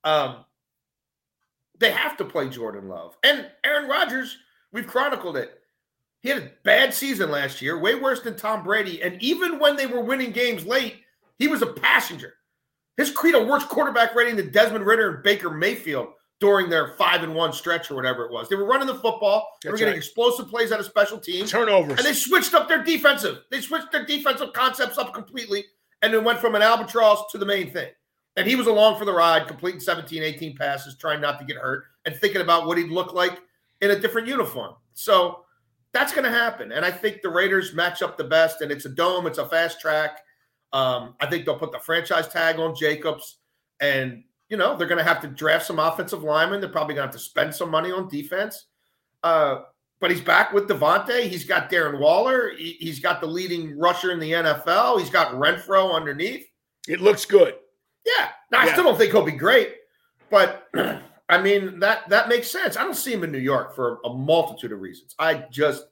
Um, 0.03 0.45
they 1.79 1.91
have 1.91 2.17
to 2.17 2.25
play 2.25 2.49
Jordan 2.49 2.87
Love 2.87 3.17
and 3.23 3.47
Aaron 3.63 3.89
Rodgers. 3.89 4.37
We've 4.71 4.87
chronicled 4.87 5.37
it. 5.37 5.59
He 6.21 6.29
had 6.29 6.37
a 6.37 6.51
bad 6.63 6.93
season 6.93 7.29
last 7.29 7.61
year, 7.61 7.77
way 7.77 7.95
worse 7.95 8.21
than 8.21 8.37
Tom 8.37 8.63
Brady. 8.63 9.03
And 9.03 9.21
even 9.21 9.59
when 9.59 9.75
they 9.75 9.87
were 9.87 10.01
winning 10.01 10.31
games 10.31 10.65
late, 10.65 11.01
he 11.37 11.47
was 11.47 11.61
a 11.61 11.67
passenger. 11.67 12.35
His 12.95 13.11
credo 13.11 13.45
worst 13.45 13.67
quarterback 13.67 14.15
rating 14.15 14.37
than 14.37 14.51
Desmond 14.51 14.85
Ridder 14.85 15.15
and 15.15 15.23
Baker 15.23 15.49
Mayfield 15.49 16.09
during 16.39 16.69
their 16.69 16.95
five 16.95 17.23
and 17.23 17.33
one 17.33 17.53
stretch 17.53 17.89
or 17.89 17.95
whatever 17.95 18.25
it 18.25 18.31
was. 18.31 18.49
They 18.49 18.55
were 18.55 18.65
running 18.65 18.87
the 18.87 18.95
football. 18.95 19.47
They 19.63 19.69
were 19.69 19.77
getting 19.77 19.93
right. 19.93 19.97
explosive 19.97 20.49
plays 20.49 20.71
out 20.71 20.79
of 20.79 20.85
special 20.85 21.17
teams. 21.17 21.49
Turnovers. 21.49 21.97
And 21.97 22.05
they 22.05 22.13
switched 22.13 22.53
up 22.53 22.67
their 22.67 22.83
defensive. 22.83 23.39
They 23.49 23.61
switched 23.61 23.91
their 23.91 24.05
defensive 24.05 24.51
concepts 24.53 24.97
up 24.97 25.13
completely 25.13 25.65
and 26.01 26.13
then 26.13 26.23
went 26.23 26.39
from 26.39 26.55
an 26.55 26.61
albatross 26.61 27.31
to 27.31 27.37
the 27.37 27.45
main 27.45 27.71
thing. 27.71 27.89
And 28.35 28.47
he 28.47 28.55
was 28.55 28.67
along 28.67 28.97
for 28.97 29.05
the 29.05 29.13
ride, 29.13 29.47
completing 29.47 29.79
17, 29.79 30.21
18 30.21 30.57
passes, 30.57 30.97
trying 30.97 31.21
not 31.21 31.39
to 31.39 31.45
get 31.45 31.57
hurt, 31.57 31.85
and 32.05 32.15
thinking 32.15 32.41
about 32.41 32.67
what 32.67 32.77
he'd 32.77 32.89
look 32.89 33.13
like 33.13 33.39
in 33.81 33.91
a 33.91 33.99
different 33.99 34.27
uniform. 34.27 34.73
So 34.95 35.45
that's 35.93 36.11
going 36.11 36.25
to 36.25 36.31
happen. 36.31 36.71
And 36.71 36.83
I 36.83 36.91
think 36.91 37.21
the 37.21 37.29
Raiders 37.29 37.73
match 37.73 38.01
up 38.01 38.17
the 38.17 38.23
best, 38.23 38.61
and 38.61 38.71
it's 38.71 38.85
a 38.85 38.89
dome, 38.89 39.27
it's 39.27 39.37
a 39.37 39.47
fast 39.47 39.79
track. 39.79 40.19
Um, 40.73 41.15
I 41.21 41.27
think 41.27 41.45
they'll 41.45 41.59
put 41.59 41.71
the 41.71 41.79
franchise 41.79 42.27
tag 42.27 42.59
on 42.59 42.75
Jacobs, 42.75 43.37
and 43.79 44.23
you 44.49 44.57
know 44.57 44.77
they're 44.77 44.87
going 44.87 44.97
to 44.97 45.03
have 45.03 45.21
to 45.21 45.27
draft 45.27 45.65
some 45.65 45.79
offensive 45.79 46.23
linemen. 46.23 46.59
They're 46.59 46.69
probably 46.69 46.95
going 46.95 47.07
to 47.07 47.11
have 47.11 47.19
to 47.21 47.23
spend 47.23 47.53
some 47.53 47.69
money 47.69 47.91
on 47.91 48.07
defense. 48.07 48.65
Uh, 49.23 49.61
but 49.99 50.11
he's 50.11 50.21
back 50.21 50.51
with 50.51 50.67
Davante. 50.67 51.27
He's 51.27 51.45
got 51.45 51.71
Darren 51.71 51.97
Waller. 51.97 52.51
He, 52.57 52.87
has 52.87 52.99
got 52.99 53.21
the 53.21 53.27
leading 53.27 53.77
rusher 53.79 54.11
in 54.11 54.19
the 54.19 54.33
NFL. 54.33 54.99
He's 54.99 55.09
got 55.09 55.31
Renfrow 55.31 55.93
underneath. 55.93 56.45
It 56.89 56.99
looks 56.99 57.23
good. 57.23 57.55
Yeah. 58.05 58.29
Now, 58.51 58.59
I 58.59 58.71
still 58.73 58.83
don't 58.83 58.97
think 58.97 59.11
he'll 59.11 59.23
be 59.23 59.31
great, 59.31 59.75
but 60.29 60.67
I 61.29 61.41
mean 61.41 61.79
that 61.79 62.09
that 62.09 62.27
makes 62.27 62.51
sense. 62.51 62.75
I 62.75 62.83
don't 62.83 62.95
see 62.95 63.13
him 63.13 63.23
in 63.23 63.31
New 63.31 63.39
York 63.39 63.73
for 63.73 63.99
a 64.03 64.09
multitude 64.09 64.73
of 64.73 64.81
reasons. 64.81 65.15
I 65.17 65.45
just 65.49 65.85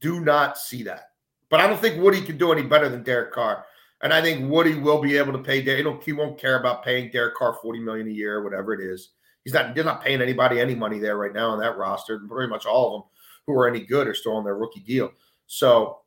do 0.00 0.20
not 0.20 0.58
see 0.58 0.82
that. 0.82 1.08
But 1.48 1.60
I 1.60 1.66
don't 1.66 1.80
think 1.80 2.02
Woody 2.02 2.22
can 2.22 2.38
do 2.38 2.52
any 2.52 2.62
better 2.62 2.88
than 2.88 3.02
Derek 3.02 3.32
Carr. 3.32 3.64
And 4.02 4.12
I 4.12 4.20
think 4.20 4.50
Woody 4.50 4.74
will 4.74 5.00
be 5.00 5.16
able 5.16 5.32
to 5.32 5.38
pay. 5.38 5.62
Derek. 5.62 6.02
He 6.02 6.12
won't 6.12 6.38
care 6.38 6.58
about 6.58 6.84
paying 6.84 7.10
Derek 7.10 7.36
Carr 7.36 7.56
forty 7.62 7.78
million 7.78 8.08
a 8.08 8.10
year, 8.10 8.42
whatever 8.42 8.74
it 8.74 8.80
is. 8.80 9.10
He's 9.44 9.54
not. 9.54 9.76
He's 9.76 9.84
not 9.84 10.02
paying 10.02 10.20
anybody 10.20 10.60
any 10.60 10.74
money 10.74 10.98
there 10.98 11.16
right 11.16 11.32
now 11.32 11.50
on 11.50 11.60
that 11.60 11.78
roster. 11.78 12.18
Pretty 12.18 12.50
much 12.50 12.66
all 12.66 12.86
of 12.86 13.02
them 13.02 13.08
who 13.46 13.60
are 13.60 13.68
any 13.68 13.80
good 13.80 14.08
are 14.08 14.14
still 14.14 14.36
on 14.36 14.44
their 14.44 14.56
rookie 14.56 14.80
deal. 14.80 15.12
So, 15.46 15.98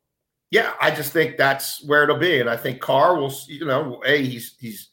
yeah, 0.50 0.72
I 0.80 0.90
just 0.90 1.12
think 1.12 1.36
that's 1.36 1.84
where 1.86 2.02
it'll 2.02 2.18
be. 2.18 2.40
And 2.40 2.50
I 2.50 2.56
think 2.56 2.80
Carr 2.80 3.16
will. 3.16 3.32
You 3.46 3.64
know, 3.64 4.02
a 4.04 4.22
he's 4.22 4.56
he's 4.60 4.90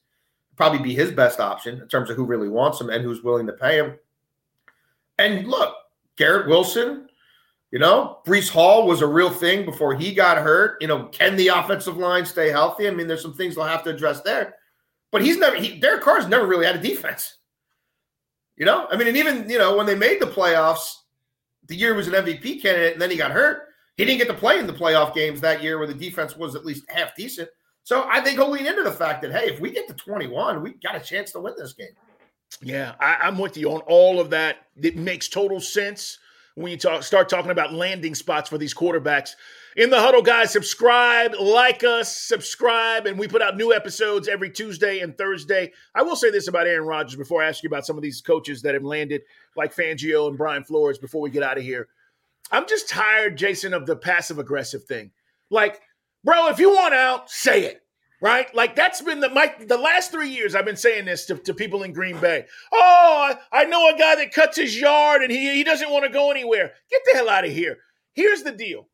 probably 0.55 0.79
be 0.79 0.93
his 0.93 1.12
best 1.12 1.39
option 1.39 1.81
in 1.81 1.88
terms 1.88 2.10
of 2.10 2.15
who 2.15 2.25
really 2.25 2.50
wants 2.50 2.79
him 2.79 2.89
and 2.89 3.03
who's 3.03 3.24
willing 3.24 3.48
to 3.48 3.53
pay 3.53 3.77
him. 3.77 3.95
And 5.17 5.48
look, 5.48 5.75
Garrett 6.15 6.48
Wilson 6.48 7.02
you 7.74 7.80
know, 7.80 8.20
Breece 8.24 8.51
Hall 8.51 8.86
was 8.86 9.01
a 9.01 9.08
real 9.08 9.32
thing 9.32 9.65
before 9.65 9.96
he 9.96 10.13
got 10.13 10.38
hurt. 10.38 10.80
You 10.80 10.88
know, 10.88 11.06
can 11.06 11.36
the 11.36 11.48
offensive 11.48 11.98
line 11.98 12.24
stay 12.24 12.51
healthy? 12.51 12.88
I 12.88 12.92
mean, 12.92 13.08
there's 13.08 13.24
some 13.24 13.34
things 13.34 13.56
they'll 13.56 13.63
have 13.65 13.84
to 13.86 13.89
address 13.89 14.22
there. 14.22 14.53
But 15.12 15.24
he's 15.24 15.39
never, 15.39 15.56
he, 15.56 15.80
Derek 15.80 16.03
Carr's 16.03 16.27
never 16.27 16.46
really 16.46 16.68
had 16.68 16.75
a 16.75 16.80
defense. 16.80 17.39
You 18.58 18.68
know, 18.68 18.86
I 18.92 18.96
mean, 18.96 19.08
and 19.08 19.18
even, 19.18 19.50
you 19.50 19.58
know, 19.58 19.75
when 19.75 19.88
they 19.88 19.96
made 19.96 20.22
the 20.22 20.27
playoffs, 20.27 20.98
the 21.65 21.75
year 21.75 21.96
was 21.96 22.08
an 22.08 22.13
MVP 22.13 22.62
candidate 22.62 22.94
and 22.94 23.01
then 23.01 23.10
he 23.10 23.18
got 23.18 23.32
hurt. 23.32 23.63
He 23.98 24.06
didn't 24.06 24.20
get 24.20 24.27
to 24.27 24.36
play 24.36 24.60
in 24.60 24.68
the 24.68 24.74
playoff 24.74 25.15
games 25.15 25.42
that 25.42 25.63
year 25.63 25.80
where 25.80 25.88
the 25.88 25.96
defense 25.96 26.38
was 26.38 26.53
at 26.53 26.68
least 26.68 26.88
half 26.92 27.15
decent. 27.15 27.50
So 27.82 28.08
I 28.08 28.22
think 28.22 28.38
he'll 28.38 28.51
lean 28.51 28.68
into 28.68 28.84
the 28.84 28.92
fact 28.92 29.24
that, 29.24 29.32
hey, 29.32 29.51
if 29.51 29.60
we 29.60 29.72
get 29.72 29.88
to 29.88 29.96
21, 29.96 30.62
we 30.62 30.74
got 30.74 30.96
a 30.96 31.00
chance 31.00 31.32
to 31.32 31.39
win 31.39 31.56
this 31.58 31.74
game. 31.74 31.88
Yeah, 32.62 32.94
I, 33.00 33.15
I'm 33.24 33.39
with 33.39 33.58
you 33.58 33.72
on 33.72 33.82
all 33.88 34.20
of 34.20 34.30
that. 34.30 34.68
It 34.80 34.96
makes 34.96 35.27
total 35.27 35.60
sense 35.60 36.20
when 36.55 36.72
you 36.72 36.77
talk, 36.77 37.03
start 37.03 37.29
talking 37.29 37.51
about 37.51 37.74
landing 37.74 38.15
spots 38.15 38.50
for 38.50 38.57
these 38.57 38.74
quarterbacks. 38.74 39.36
In 39.75 39.89
the 39.89 40.00
huddle, 40.00 40.22
guys, 40.22 40.51
subscribe, 40.51 41.33
like 41.39 41.83
us, 41.83 42.15
subscribe, 42.15 43.07
and 43.07 43.17
we 43.17 43.27
put 43.27 43.41
out 43.41 43.57
new 43.57 43.74
episodes 43.74 44.27
every 44.27 44.51
Tuesday 44.51 45.00
and 45.00 45.17
Thursday. 45.17 45.72
I 45.95 46.03
will 46.03 46.15
say 46.15 46.29
this 46.29 46.48
about 46.48 46.67
Aaron 46.67 46.88
Rodgers 46.88 47.15
before 47.15 47.43
I 47.43 47.48
ask 47.48 47.63
you 47.63 47.67
about 47.67 47.86
some 47.86 47.98
of 47.98 48.03
these 48.03 48.22
coaches 48.22 48.62
that 48.62 48.75
have 48.75 48.83
landed, 48.83 49.24
like 49.55 49.75
Fangio 49.75 50.27
and 50.27 50.38
Brian 50.38 50.63
Flores, 50.63 51.00
before 51.00 51.22
we 51.22 51.31
get 51.31 51.43
out 51.43 51.57
of 51.57 51.63
here. 51.63 51.88
I'm 52.51 52.67
just 52.67 52.88
tired, 52.88 53.38
Jason, 53.38 53.74
of 53.74 53.88
the 53.88 53.95
passive 53.95 54.38
aggressive 54.38 54.83
thing. 54.83 55.12
Like, 55.50 55.81
bro, 56.24 56.50
if 56.50 56.60
you 56.60 56.69
want 56.69 56.93
out, 56.93 57.31
say 57.31 57.65
it 57.65 57.82
right? 58.24 58.56
Like 58.56 58.74
that's 58.75 59.01
been 59.01 59.20
the 59.20 59.30
my 59.30 59.53
the 59.60 59.77
last 59.77 60.10
three 60.10 60.30
years 60.30 60.56
I've 60.56 60.65
been 60.65 60.77
saying 60.77 61.06
this 61.06 61.25
to, 61.25 61.36
to 61.36 61.53
people 61.53 61.84
in 61.84 61.92
Green 61.92 62.18
Bay. 62.20 62.46
Oh, 62.72 63.36
I, 63.51 63.62
I 63.62 63.65
know 63.65 63.94
a 63.94 64.00
guy 64.00 64.15
that 64.15 64.32
cuts 64.32 64.58
his 64.58 64.80
yard 64.80 65.22
and 65.22 65.32
he, 65.32 65.56
he 65.56 65.63
doesn't 65.63 65.92
want 65.92 66.06
to 66.06 66.10
go 66.10 66.32
anywhere. 66.32 66.72
Get 66.89 67.01
the 67.06 67.18
hell 67.18 67.30
out 67.30 67.46
of 67.46 67.51
here. 67.51 67.77
Here's 68.13 68.42
the 68.42 68.53
deal. 68.53 68.88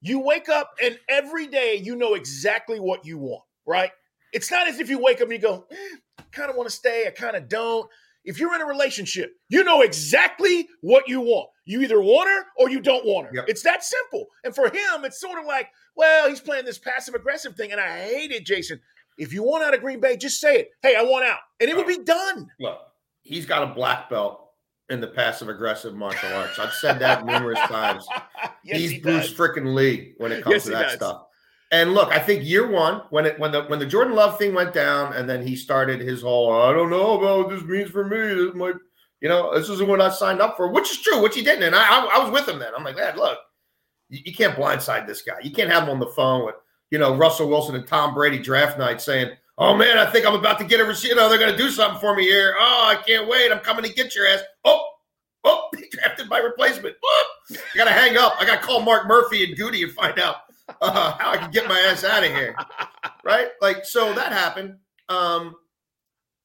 You 0.00 0.20
wake 0.20 0.48
up 0.48 0.70
and 0.82 0.98
every 1.08 1.48
day 1.48 1.80
you 1.82 1.96
know 1.96 2.14
exactly 2.14 2.78
what 2.78 3.04
you 3.04 3.18
want, 3.18 3.42
right? 3.66 3.90
It's 4.32 4.52
not 4.52 4.68
as 4.68 4.78
if 4.78 4.88
you 4.88 5.00
wake 5.00 5.16
up 5.16 5.24
and 5.24 5.32
you 5.32 5.40
go, 5.40 5.66
eh, 5.72 6.22
kind 6.30 6.48
of 6.48 6.56
want 6.56 6.70
to 6.70 6.74
stay, 6.74 7.04
I 7.08 7.10
kind 7.10 7.36
of 7.36 7.48
don't. 7.48 7.90
If 8.24 8.38
you're 8.38 8.54
in 8.54 8.60
a 8.60 8.66
relationship, 8.66 9.32
you 9.48 9.64
know 9.64 9.80
exactly 9.80 10.68
what 10.82 11.08
you 11.08 11.20
want. 11.20 11.48
You 11.64 11.80
either 11.80 12.00
want 12.00 12.28
her 12.28 12.44
or 12.56 12.70
you 12.70 12.80
don't 12.80 13.04
want 13.04 13.26
her. 13.26 13.32
Yep. 13.34 13.46
It's 13.48 13.62
that 13.62 13.82
simple. 13.82 14.26
And 14.44 14.54
for 14.54 14.66
him, 14.66 15.04
it's 15.04 15.20
sort 15.20 15.40
of 15.40 15.46
like, 15.46 15.70
well, 15.96 16.28
he's 16.28 16.40
playing 16.40 16.64
this 16.64 16.78
passive 16.78 17.14
aggressive 17.14 17.54
thing, 17.56 17.72
and 17.72 17.80
I 17.80 17.98
hate 18.04 18.30
it, 18.30 18.44
Jason. 18.44 18.80
If 19.18 19.32
you 19.32 19.42
want 19.42 19.64
out 19.64 19.74
of 19.74 19.80
Green 19.80 20.00
Bay, 20.00 20.16
just 20.16 20.40
say 20.40 20.56
it. 20.56 20.70
Hey, 20.82 20.96
I 20.96 21.02
want 21.02 21.26
out, 21.26 21.40
and 21.60 21.68
it 21.68 21.76
would 21.76 21.86
be 21.86 21.98
done. 21.98 22.48
Look, 22.58 22.78
he's 23.22 23.46
got 23.46 23.62
a 23.62 23.74
black 23.74 24.08
belt 24.08 24.50
in 24.88 25.00
the 25.00 25.06
passive 25.06 25.48
aggressive 25.48 25.94
martial 25.94 26.32
arts. 26.34 26.58
I've 26.58 26.72
said 26.72 26.98
that 26.98 27.24
numerous 27.24 27.60
times. 27.68 28.06
yes, 28.64 28.78
he's 28.78 28.90
he 28.92 28.98
Bruce 28.98 29.32
freaking 29.32 29.74
Lee 29.74 30.14
when 30.18 30.32
it 30.32 30.42
comes 30.42 30.54
yes, 30.54 30.64
to 30.64 30.70
that 30.70 30.90
stuff. 30.92 31.26
And 31.72 31.94
look, 31.94 32.10
I 32.10 32.18
think 32.18 32.44
year 32.44 32.68
one, 32.68 33.02
when 33.10 33.26
it 33.26 33.38
when 33.38 33.52
the 33.52 33.62
when 33.64 33.78
the 33.78 33.86
Jordan 33.86 34.14
Love 34.14 34.38
thing 34.38 34.54
went 34.54 34.74
down, 34.74 35.12
and 35.12 35.30
then 35.30 35.46
he 35.46 35.54
started 35.54 36.00
his 36.00 36.22
whole 36.22 36.52
I 36.52 36.72
don't 36.72 36.90
know 36.90 37.18
about 37.18 37.38
what 37.38 37.50
this 37.50 37.62
means 37.62 37.90
for 37.90 38.04
me. 38.04 38.16
This 38.16 38.54
might, 38.54 38.74
you 39.20 39.28
know, 39.28 39.54
this 39.54 39.68
isn't 39.68 39.88
what 39.88 40.00
I 40.00 40.10
signed 40.10 40.40
up 40.40 40.56
for, 40.56 40.72
which 40.72 40.90
is 40.90 41.00
true, 41.00 41.22
which 41.22 41.36
he 41.36 41.42
didn't. 41.42 41.62
And 41.62 41.76
I 41.76 41.82
I, 41.82 42.16
I 42.16 42.18
was 42.24 42.32
with 42.32 42.48
him 42.48 42.58
then. 42.58 42.72
I'm 42.76 42.82
like, 42.82 42.96
man, 42.96 43.16
look, 43.16 43.38
you, 44.10 44.20
you 44.26 44.34
can't 44.34 44.56
blindside 44.56 45.06
this 45.06 45.22
guy. 45.22 45.38
You 45.42 45.50
can't 45.50 45.70
have 45.70 45.84
him 45.84 45.90
on 45.90 46.00
the 46.00 46.06
phone 46.06 46.44
with, 46.44 46.56
you 46.90 46.98
know, 46.98 47.16
Russell 47.16 47.48
Wilson 47.48 47.74
and 47.74 47.86
Tom 47.86 48.12
Brady 48.14 48.38
draft 48.38 48.78
night 48.78 49.00
saying, 49.00 49.30
Oh 49.62 49.76
man, 49.76 49.98
I 49.98 50.06
think 50.06 50.26
I'm 50.26 50.34
about 50.34 50.58
to 50.60 50.64
get 50.64 50.80
a 50.80 50.84
receipt. 50.84 51.08
You 51.08 51.16
know, 51.16 51.28
they're 51.28 51.38
gonna 51.38 51.56
do 51.56 51.68
something 51.68 52.00
for 52.00 52.16
me 52.16 52.22
here. 52.22 52.54
Oh, 52.58 52.86
I 52.88 53.02
can't 53.02 53.28
wait. 53.28 53.52
I'm 53.52 53.58
coming 53.58 53.84
to 53.84 53.92
get 53.92 54.14
your 54.14 54.26
ass. 54.26 54.40
Oh, 54.64 54.88
oh, 55.44 55.68
he 55.76 55.84
drafted 55.90 56.30
my 56.30 56.38
replacement. 56.38 56.96
Oh, 57.04 57.26
I 57.50 57.56
gotta 57.76 57.90
hang 57.90 58.16
up. 58.16 58.36
I 58.40 58.46
gotta 58.46 58.62
call 58.62 58.80
Mark 58.80 59.06
Murphy 59.06 59.44
and 59.44 59.56
Goody 59.56 59.82
and 59.82 59.92
find 59.92 60.18
out 60.18 60.36
uh, 60.80 61.12
how 61.18 61.32
I 61.32 61.36
can 61.36 61.50
get 61.50 61.68
my 61.68 61.78
ass 61.78 62.04
out 62.04 62.24
of 62.24 62.30
here. 62.30 62.56
Right? 63.22 63.48
Like, 63.60 63.84
so 63.84 64.14
that 64.14 64.32
happened. 64.32 64.76
Um, 65.10 65.54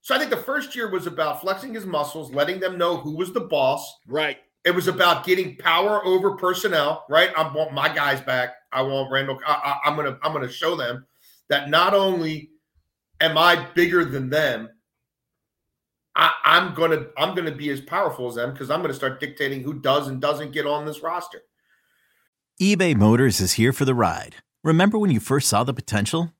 so 0.01 0.13
I 0.13 0.19
think 0.19 0.29
the 0.29 0.37
first 0.37 0.75
year 0.75 0.89
was 0.89 1.07
about 1.07 1.39
flexing 1.39 1.73
his 1.73 1.85
muscles, 1.85 2.33
letting 2.33 2.59
them 2.59 2.77
know 2.77 2.97
who 2.97 3.15
was 3.15 3.31
the 3.31 3.39
boss. 3.39 3.95
Right. 4.05 4.37
It 4.65 4.73
was 4.73 4.87
about 4.87 5.25
getting 5.25 5.55
power 5.57 6.03
over 6.03 6.35
personnel, 6.35 7.05
right? 7.07 7.29
I 7.37 7.53
want 7.53 7.71
my 7.71 7.87
guys 7.87 8.19
back. 8.19 8.55
I 8.71 8.81
want 8.81 9.11
Randall. 9.11 9.39
I, 9.45 9.53
I, 9.53 9.89
I'm 9.89 9.95
gonna 9.95 10.17
I'm 10.23 10.33
gonna 10.33 10.51
show 10.51 10.75
them 10.75 11.05
that 11.49 11.69
not 11.69 11.93
only 11.93 12.49
am 13.21 13.37
I 13.37 13.67
bigger 13.75 14.03
than 14.03 14.29
them, 14.29 14.69
I, 16.15 16.31
am 16.45 16.73
gonna 16.73 17.05
I'm 17.15 17.35
gonna 17.35 17.51
be 17.51 17.69
as 17.69 17.79
powerful 17.79 18.27
as 18.27 18.35
them 18.35 18.53
because 18.53 18.71
I'm 18.71 18.81
gonna 18.81 18.95
start 18.95 19.19
dictating 19.19 19.61
who 19.61 19.75
does 19.75 20.07
and 20.07 20.19
doesn't 20.19 20.51
get 20.51 20.65
on 20.65 20.85
this 20.85 21.03
roster. 21.03 21.41
eBay 22.59 22.95
Motors 22.95 23.39
is 23.39 23.53
here 23.53 23.71
for 23.71 23.85
the 23.85 23.95
ride. 23.95 24.37
Remember 24.63 24.97
when 24.97 25.11
you 25.11 25.19
first 25.19 25.47
saw 25.47 25.63
the 25.63 25.73
potential? 25.73 26.31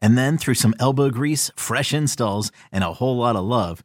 And 0.00 0.18
then 0.18 0.36
through 0.36 0.54
some 0.54 0.74
elbow 0.80 1.10
grease, 1.10 1.50
fresh 1.54 1.94
installs, 1.94 2.50
and 2.72 2.82
a 2.82 2.94
whole 2.94 3.16
lot 3.16 3.36
of 3.36 3.44
love 3.44 3.84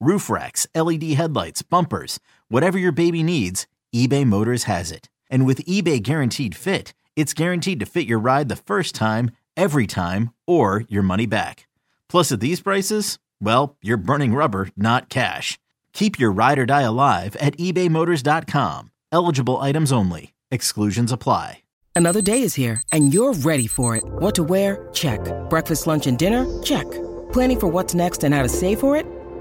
roof 0.00 0.30
racks, 0.30 0.66
LED 0.74 1.04
headlights, 1.14 1.62
bumpers, 1.62 2.20
whatever 2.48 2.78
your 2.78 2.92
baby 2.92 3.22
needs, 3.22 3.66
eBay 3.94 4.24
Motors 4.26 4.64
has 4.64 4.90
it. 4.90 5.08
And 5.30 5.46
with 5.46 5.64
eBay 5.64 6.02
Guaranteed 6.02 6.54
Fit, 6.54 6.94
it's 7.16 7.34
guaranteed 7.34 7.80
to 7.80 7.86
fit 7.86 8.06
your 8.06 8.18
ride 8.18 8.48
the 8.48 8.56
first 8.56 8.94
time, 8.94 9.30
every 9.56 9.86
time, 9.86 10.30
or 10.46 10.84
your 10.88 11.02
money 11.02 11.26
back. 11.26 11.66
Plus, 12.08 12.30
at 12.30 12.40
these 12.40 12.60
prices, 12.60 13.18
well, 13.40 13.76
you're 13.82 13.96
burning 13.96 14.34
rubber, 14.34 14.68
not 14.76 15.08
cash. 15.08 15.58
Keep 15.92 16.18
your 16.18 16.30
ride 16.30 16.58
or 16.58 16.66
die 16.66 16.82
alive 16.82 17.36
at 17.36 17.56
ebaymotors.com. 17.56 18.90
Eligible 19.12 19.56
items 19.60 19.92
only. 19.92 20.34
Exclusions 20.50 21.10
apply. 21.10 21.62
Another 21.94 22.20
day 22.20 22.42
is 22.42 22.54
here, 22.54 22.82
and 22.92 23.14
you're 23.14 23.32
ready 23.32 23.66
for 23.66 23.96
it. 23.96 24.04
What 24.04 24.34
to 24.34 24.44
wear? 24.44 24.86
Check. 24.92 25.20
Breakfast, 25.48 25.86
lunch, 25.86 26.06
and 26.06 26.18
dinner? 26.18 26.44
Check. 26.62 26.84
Planning 27.32 27.58
for 27.58 27.68
what's 27.68 27.94
next 27.94 28.22
and 28.22 28.34
how 28.34 28.42
to 28.42 28.50
save 28.50 28.80
for 28.80 28.98
it? 28.98 29.06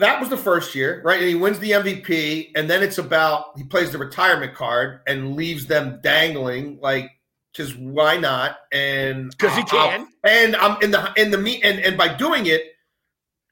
that 0.00 0.18
was 0.18 0.28
the 0.28 0.36
first 0.36 0.74
year, 0.74 1.02
right? 1.04 1.20
And 1.20 1.28
he 1.28 1.34
wins 1.34 1.58
the 1.58 1.72
MVP, 1.72 2.52
and 2.56 2.68
then 2.68 2.82
it's 2.82 2.98
about 2.98 3.56
he 3.56 3.64
plays 3.64 3.90
the 3.90 3.98
retirement 3.98 4.54
card 4.54 5.00
and 5.06 5.36
leaves 5.36 5.66
them 5.66 6.00
dangling, 6.02 6.78
like 6.80 7.10
just 7.52 7.78
why 7.78 8.16
not? 8.16 8.56
And 8.72 9.30
because 9.30 9.56
he 9.56 9.62
can. 9.64 10.08
and 10.24 10.56
I'm 10.56 10.80
in 10.82 10.90
the 10.90 11.12
in 11.16 11.30
the 11.30 11.38
meet, 11.38 11.64
and 11.64 11.78
and 11.80 11.98
by 11.98 12.14
doing 12.14 12.46
it, 12.46 12.62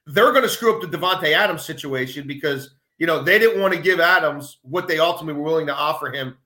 they're 0.07 0.31
going 0.31 0.43
to 0.43 0.49
screw 0.49 0.75
up 0.75 0.81
the 0.81 0.97
Davante 0.97 1.31
Adams 1.33 1.63
situation 1.63 2.27
because 2.27 2.75
you 2.97 3.05
know 3.05 3.21
they 3.21 3.37
didn't 3.37 3.61
want 3.61 3.73
to 3.73 3.79
give 3.79 3.99
Adams 3.99 4.57
what 4.63 4.87
they 4.87 4.99
ultimately 4.99 5.39
were 5.39 5.47
willing 5.47 5.67
to 5.67 5.75
offer 5.75 6.11
him. 6.11 6.37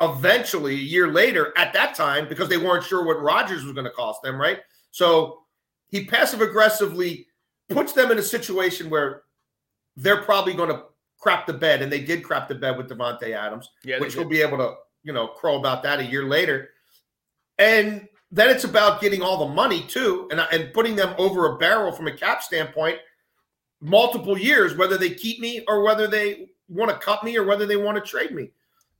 Eventually, 0.00 0.74
a 0.74 0.78
year 0.78 1.08
later, 1.08 1.52
at 1.56 1.72
that 1.74 1.94
time, 1.94 2.28
because 2.28 2.48
they 2.48 2.56
weren't 2.56 2.84
sure 2.84 3.04
what 3.04 3.22
Rodgers 3.22 3.64
was 3.64 3.72
going 3.72 3.84
to 3.84 3.90
cost 3.90 4.22
them, 4.22 4.40
right? 4.40 4.58
So 4.90 5.42
he 5.88 6.06
passive 6.06 6.40
aggressively 6.40 7.26
puts 7.68 7.92
them 7.92 8.10
in 8.10 8.18
a 8.18 8.22
situation 8.22 8.90
where 8.90 9.22
they're 9.96 10.22
probably 10.22 10.54
going 10.54 10.70
to 10.70 10.84
crap 11.18 11.46
the 11.46 11.52
bed, 11.52 11.82
and 11.82 11.92
they 11.92 12.00
did 12.00 12.24
crap 12.24 12.48
the 12.48 12.54
bed 12.54 12.76
with 12.76 12.88
Davante 12.88 13.30
Adams, 13.30 13.70
yeah, 13.84 13.98
which 13.98 14.16
will 14.16 14.24
be 14.24 14.42
able 14.42 14.58
to, 14.58 14.74
you 15.04 15.12
know, 15.12 15.28
crow 15.28 15.58
about 15.58 15.82
that 15.84 16.00
a 16.00 16.04
year 16.04 16.24
later. 16.24 16.70
And 17.58 18.08
then 18.30 18.50
it's 18.50 18.64
about 18.64 19.00
getting 19.00 19.22
all 19.22 19.46
the 19.46 19.54
money 19.54 19.82
too, 19.82 20.28
and 20.30 20.40
and 20.52 20.72
putting 20.72 20.96
them 20.96 21.14
over 21.18 21.54
a 21.54 21.58
barrel 21.58 21.92
from 21.92 22.08
a 22.08 22.16
cap 22.16 22.42
standpoint, 22.42 22.98
multiple 23.80 24.38
years, 24.38 24.76
whether 24.76 24.98
they 24.98 25.10
keep 25.10 25.40
me 25.40 25.64
or 25.68 25.84
whether 25.84 26.06
they 26.06 26.48
want 26.68 26.90
to 26.90 26.96
cut 26.96 27.22
me 27.22 27.36
or 27.36 27.44
whether 27.44 27.66
they 27.66 27.76
want 27.76 28.02
to 28.02 28.10
trade 28.10 28.32
me. 28.32 28.50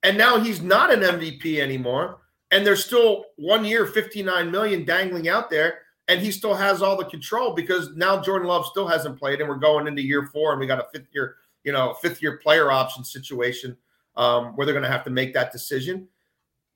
And 0.03 0.19
now 0.19 0.39
he's 0.39 0.61
not 0.61 0.93
an 0.93 1.01
MVP 1.01 1.59
anymore, 1.59 2.19
and 2.51 2.67
there's 2.67 2.85
still 2.85 3.25
one 3.37 3.65
year, 3.65 3.87
59 3.87 4.51
million 4.51 4.85
dangling 4.85 5.29
out 5.29 5.49
there 5.49 5.79
and 6.13 6.21
he 6.21 6.31
still 6.31 6.55
has 6.55 6.83
all 6.83 6.97
the 6.97 7.07
control 7.07 7.55
because 7.55 7.97
now 7.97 8.21
Jordan 8.21 8.47
Love 8.47 8.67
still 8.67 8.87
hasn't 8.87 9.19
played, 9.19 9.41
and 9.41 9.49
we're 9.49 9.57
going 9.57 9.87
into 9.87 10.03
year 10.03 10.27
four, 10.27 10.53
and 10.53 10.61
we 10.61 10.67
got 10.67 10.79
a 10.79 10.87
fifth 10.93 11.09
year, 11.13 11.37
you 11.65 11.73
know, 11.73 11.95
fifth 12.03 12.21
year 12.21 12.37
player 12.37 12.71
option 12.71 13.03
situation 13.03 13.77
um, 14.17 14.55
where 14.55 14.67
they're 14.67 14.75
going 14.75 14.85
to 14.85 14.91
have 14.91 15.05
to 15.05 15.11
make 15.11 15.33
that 15.33 15.53
decision. 15.53 16.07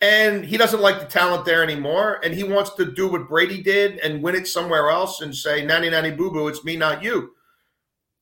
And 0.01 0.45
he 0.45 0.57
doesn't 0.57 0.81
like 0.81 1.01
the 1.01 1.07
talent 1.07 1.45
there 1.45 1.63
anymore, 1.63 2.21
and 2.25 2.33
he 2.33 2.45
wants 2.45 2.71
to 2.75 2.91
do 2.91 3.09
what 3.09 3.29
Brady 3.29 3.63
did 3.63 3.99
and 3.99 4.23
win 4.23 4.35
it 4.35 4.49
somewhere 4.49 4.89
else 4.89 5.21
and 5.21 5.35
say, 5.35 5.65
"Nanny, 5.65 5.91
nanny, 5.91 6.11
boo, 6.11 6.31
boo, 6.31 6.49
it's 6.49 6.65
me, 6.65 6.77
not 6.77 7.03
you." 7.03 7.33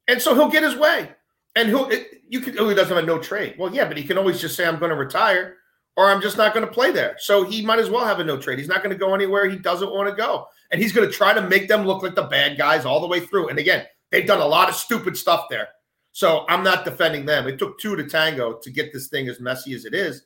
And 0.09 0.21
so 0.21 0.35
he'll 0.35 0.51
get 0.51 0.65
his 0.65 0.77
way, 0.77 1.11
and 1.55 1.69
he'll. 1.69 1.89
It, 1.91 2.23
you 2.29 2.41
can. 2.41 2.59
Oh, 2.59 2.69
he 2.69 2.75
doesn't 2.75 2.95
have 2.95 3.05
a 3.05 3.07
no 3.07 3.19
trade. 3.19 3.55
Well, 3.57 3.73
yeah, 3.73 3.87
but 3.87 3.97
he 3.97 4.03
can 4.03 4.19
always 4.19 4.41
just 4.41 4.57
say, 4.57 4.67
"I'm 4.67 4.79
going 4.81 4.91
to 4.91 4.97
retire." 4.97 5.59
Or 5.97 6.11
I'm 6.11 6.21
just 6.21 6.37
not 6.37 6.53
going 6.53 6.67
to 6.67 6.73
play 6.73 6.91
there. 6.91 7.15
So 7.21 7.45
he 7.45 7.65
might 7.65 7.79
as 7.79 7.89
well 7.89 8.05
have 8.05 8.19
a 8.19 8.25
no 8.25 8.37
trade. 8.37 8.59
He's 8.59 8.67
not 8.67 8.83
going 8.83 8.91
to 8.91 8.99
go 8.99 9.15
anywhere 9.15 9.49
he 9.49 9.57
doesn't 9.57 9.93
want 9.93 10.09
to 10.09 10.15
go 10.17 10.49
and 10.75 10.83
he's 10.83 10.93
going 10.93 11.09
to 11.09 11.15
try 11.15 11.33
to 11.33 11.49
make 11.49 11.69
them 11.69 11.87
look 11.87 12.03
like 12.03 12.17
the 12.17 12.25
bad 12.25 12.59
guys 12.59 12.85
all 12.85 13.01
the 13.01 13.07
way 13.07 13.21
through. 13.21 13.47
And 13.47 13.61
again, 13.61 13.87
they've 14.11 14.27
done 14.27 14.41
a 14.41 14.45
lot 14.45 14.69
of 14.69 14.75
stupid 14.75 15.17
stuff 15.17 15.47
there. 15.49 15.69
So 16.11 16.45
I'm 16.49 16.65
not 16.65 16.85
defending 16.85 17.25
them. 17.25 17.47
It 17.47 17.61
took 17.61 17.79
two 17.79 17.95
to 17.95 18.03
tango 18.03 18.55
to 18.55 18.71
get 18.73 18.93
this 18.93 19.07
thing 19.07 19.29
as 19.29 19.39
messy 19.39 19.73
as 19.75 19.85
it 19.85 19.95
is. 19.95 20.25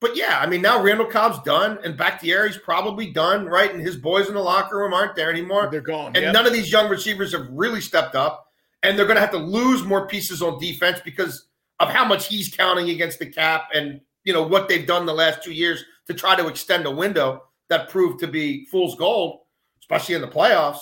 But 0.00 0.14
yeah, 0.14 0.38
I 0.40 0.46
mean, 0.46 0.62
now 0.62 0.80
Randall 0.80 1.06
Cobb's 1.06 1.42
done 1.42 1.80
and 1.82 1.96
Bakhtiari's 1.96 2.58
probably 2.58 3.10
done, 3.10 3.46
right? 3.46 3.74
And 3.74 3.80
his 3.80 3.96
boys 3.96 4.28
in 4.28 4.34
the 4.34 4.40
locker 4.40 4.78
room 4.78 4.94
aren't 4.94 5.16
there 5.16 5.32
anymore. 5.32 5.68
They're 5.68 5.80
gone. 5.80 6.12
And 6.14 6.26
yep. 6.26 6.32
none 6.32 6.46
of 6.46 6.52
these 6.52 6.70
young 6.70 6.88
receivers 6.88 7.32
have 7.32 7.48
really 7.50 7.80
stepped 7.80 8.14
up. 8.14 8.46
And 8.84 8.96
they're 8.96 9.06
going 9.06 9.16
to 9.16 9.20
have 9.20 9.32
to 9.32 9.38
lose 9.38 9.82
more 9.82 10.06
pieces 10.06 10.42
on 10.42 10.60
defense 10.60 11.00
because 11.04 11.48
of 11.80 11.88
how 11.88 12.04
much 12.04 12.28
he's 12.28 12.54
counting 12.54 12.90
against 12.90 13.18
the 13.18 13.26
cap 13.26 13.70
and, 13.74 14.00
you 14.22 14.32
know, 14.32 14.46
what 14.46 14.68
they've 14.68 14.86
done 14.86 15.06
the 15.06 15.12
last 15.12 15.42
two 15.42 15.52
years 15.52 15.84
to 16.06 16.14
try 16.14 16.36
to 16.36 16.46
extend 16.46 16.86
a 16.86 16.90
window 16.92 17.42
that 17.68 17.88
proved 17.88 18.20
to 18.20 18.28
be 18.28 18.64
fool's 18.66 18.94
gold 18.94 19.40
especially 19.88 20.14
in 20.14 20.20
the 20.20 20.28
playoffs. 20.28 20.80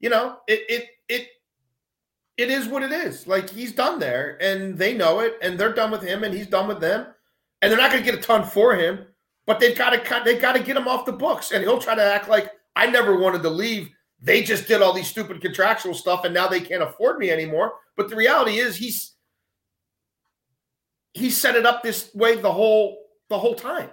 You 0.00 0.10
know, 0.10 0.38
it 0.46 0.62
it 0.68 0.86
it 1.08 1.28
it 2.36 2.50
is 2.50 2.66
what 2.66 2.82
it 2.82 2.92
is. 2.92 3.26
Like 3.26 3.50
he's 3.50 3.72
done 3.72 3.98
there, 3.98 4.38
and 4.40 4.76
they 4.76 4.94
know 4.94 5.20
it, 5.20 5.36
and 5.42 5.58
they're 5.58 5.72
done 5.72 5.90
with 5.90 6.02
him, 6.02 6.24
and 6.24 6.34
he's 6.34 6.46
done 6.46 6.68
with 6.68 6.80
them, 6.80 7.06
and 7.62 7.70
they're 7.70 7.78
not 7.78 7.90
going 7.90 8.02
to 8.02 8.10
get 8.10 8.18
a 8.18 8.22
ton 8.22 8.44
for 8.44 8.74
him, 8.74 9.06
but 9.46 9.60
they've 9.60 9.76
got 9.76 9.90
to 9.90 10.22
they 10.24 10.38
got 10.38 10.54
to 10.54 10.62
get 10.62 10.76
him 10.76 10.88
off 10.88 11.06
the 11.06 11.12
books, 11.12 11.52
and 11.52 11.62
he'll 11.62 11.78
try 11.78 11.94
to 11.94 12.02
act 12.02 12.28
like 12.28 12.50
I 12.76 12.86
never 12.86 13.18
wanted 13.18 13.42
to 13.42 13.50
leave. 13.50 13.90
They 14.22 14.42
just 14.42 14.68
did 14.68 14.82
all 14.82 14.92
these 14.92 15.08
stupid 15.08 15.40
contractual 15.40 15.94
stuff, 15.94 16.24
and 16.24 16.34
now 16.34 16.46
they 16.46 16.60
can't 16.60 16.82
afford 16.82 17.18
me 17.18 17.30
anymore. 17.30 17.74
But 17.96 18.08
the 18.08 18.16
reality 18.16 18.58
is, 18.58 18.76
he's 18.76 19.14
he 21.12 21.30
set 21.30 21.56
it 21.56 21.66
up 21.66 21.82
this 21.82 22.14
way 22.14 22.36
the 22.36 22.52
whole 22.52 23.04
the 23.28 23.38
whole 23.38 23.54
time 23.54 23.90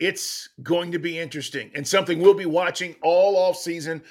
it's 0.00 0.50
going 0.62 0.92
to 0.92 0.98
be 0.98 1.18
interesting 1.18 1.70
and 1.74 1.86
something 1.86 2.20
we'll 2.20 2.34
be 2.34 2.46
watching 2.46 2.94
all 3.02 3.36
off 3.36 3.56
season. 3.56 4.02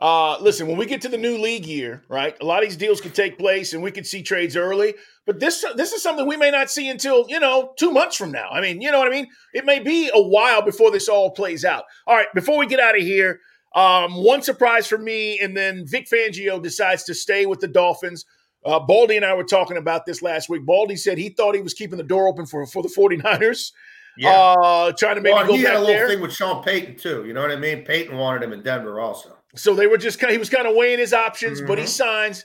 Uh, 0.00 0.38
listen, 0.40 0.66
when 0.66 0.76
we 0.76 0.86
get 0.86 1.00
to 1.00 1.08
the 1.08 1.16
new 1.16 1.38
league 1.38 1.66
year, 1.66 2.02
right? 2.08 2.36
A 2.40 2.44
lot 2.44 2.62
of 2.62 2.68
these 2.68 2.76
deals 2.76 3.00
could 3.00 3.14
take 3.14 3.38
place 3.38 3.72
and 3.72 3.82
we 3.82 3.92
could 3.92 4.06
see 4.06 4.22
trades 4.22 4.56
early. 4.56 4.94
But 5.24 5.40
this 5.40 5.64
this 5.74 5.92
is 5.92 6.02
something 6.02 6.26
we 6.26 6.36
may 6.36 6.50
not 6.50 6.70
see 6.70 6.88
until 6.88 7.26
you 7.28 7.40
know 7.40 7.72
two 7.76 7.90
months 7.90 8.16
from 8.16 8.32
now. 8.32 8.48
I 8.50 8.60
mean, 8.60 8.80
you 8.80 8.90
know 8.90 8.98
what 8.98 9.08
I 9.08 9.10
mean? 9.10 9.28
It 9.52 9.64
may 9.64 9.78
be 9.78 10.10
a 10.12 10.22
while 10.22 10.62
before 10.62 10.90
this 10.90 11.08
all 11.08 11.30
plays 11.30 11.64
out. 11.64 11.84
All 12.06 12.16
right, 12.16 12.28
before 12.34 12.58
we 12.58 12.66
get 12.66 12.80
out 12.80 12.96
of 12.96 13.02
here, 13.02 13.40
um, 13.74 14.22
one 14.22 14.42
surprise 14.42 14.86
for 14.86 14.98
me, 14.98 15.38
and 15.40 15.56
then 15.56 15.86
Vic 15.86 16.08
Fangio 16.08 16.62
decides 16.62 17.04
to 17.04 17.14
stay 17.14 17.46
with 17.46 17.60
the 17.60 17.68
Dolphins. 17.68 18.24
Uh, 18.64 18.80
Baldy 18.80 19.16
and 19.16 19.24
I 19.24 19.34
were 19.34 19.44
talking 19.44 19.76
about 19.76 20.06
this 20.06 20.22
last 20.22 20.48
week. 20.48 20.66
Baldy 20.66 20.96
said 20.96 21.18
he 21.18 21.28
thought 21.28 21.54
he 21.54 21.60
was 21.60 21.74
keeping 21.74 21.98
the 21.98 22.04
door 22.04 22.26
open 22.26 22.46
for, 22.46 22.66
for 22.66 22.82
the 22.82 22.88
49ers. 22.88 23.70
Yeah. 24.18 24.30
Uh, 24.30 24.92
trying 24.92 25.16
to 25.16 25.20
maybe 25.20 25.34
well, 25.34 25.46
go 25.46 25.54
he 25.54 25.62
had 25.62 25.76
a 25.76 25.80
little 25.80 25.94
there. 25.94 26.08
thing 26.08 26.20
with 26.20 26.32
Sean 26.32 26.62
Payton 26.62 26.96
too. 26.96 27.24
You 27.26 27.34
know 27.34 27.42
what 27.42 27.50
I 27.50 27.56
mean? 27.56 27.84
Payton 27.84 28.16
wanted 28.16 28.42
him 28.42 28.52
in 28.52 28.62
Denver 28.62 29.00
also. 29.00 29.36
So 29.54 29.74
they 29.74 29.86
were 29.86 29.98
just 29.98 30.18
kind 30.18 30.30
of, 30.30 30.32
he 30.32 30.38
was 30.38 30.50
kind 30.50 30.66
of 30.66 30.74
weighing 30.74 30.98
his 30.98 31.12
options, 31.12 31.58
mm-hmm. 31.58 31.68
but 31.68 31.78
he 31.78 31.84
mm-hmm. 31.84 31.90
signs. 31.90 32.44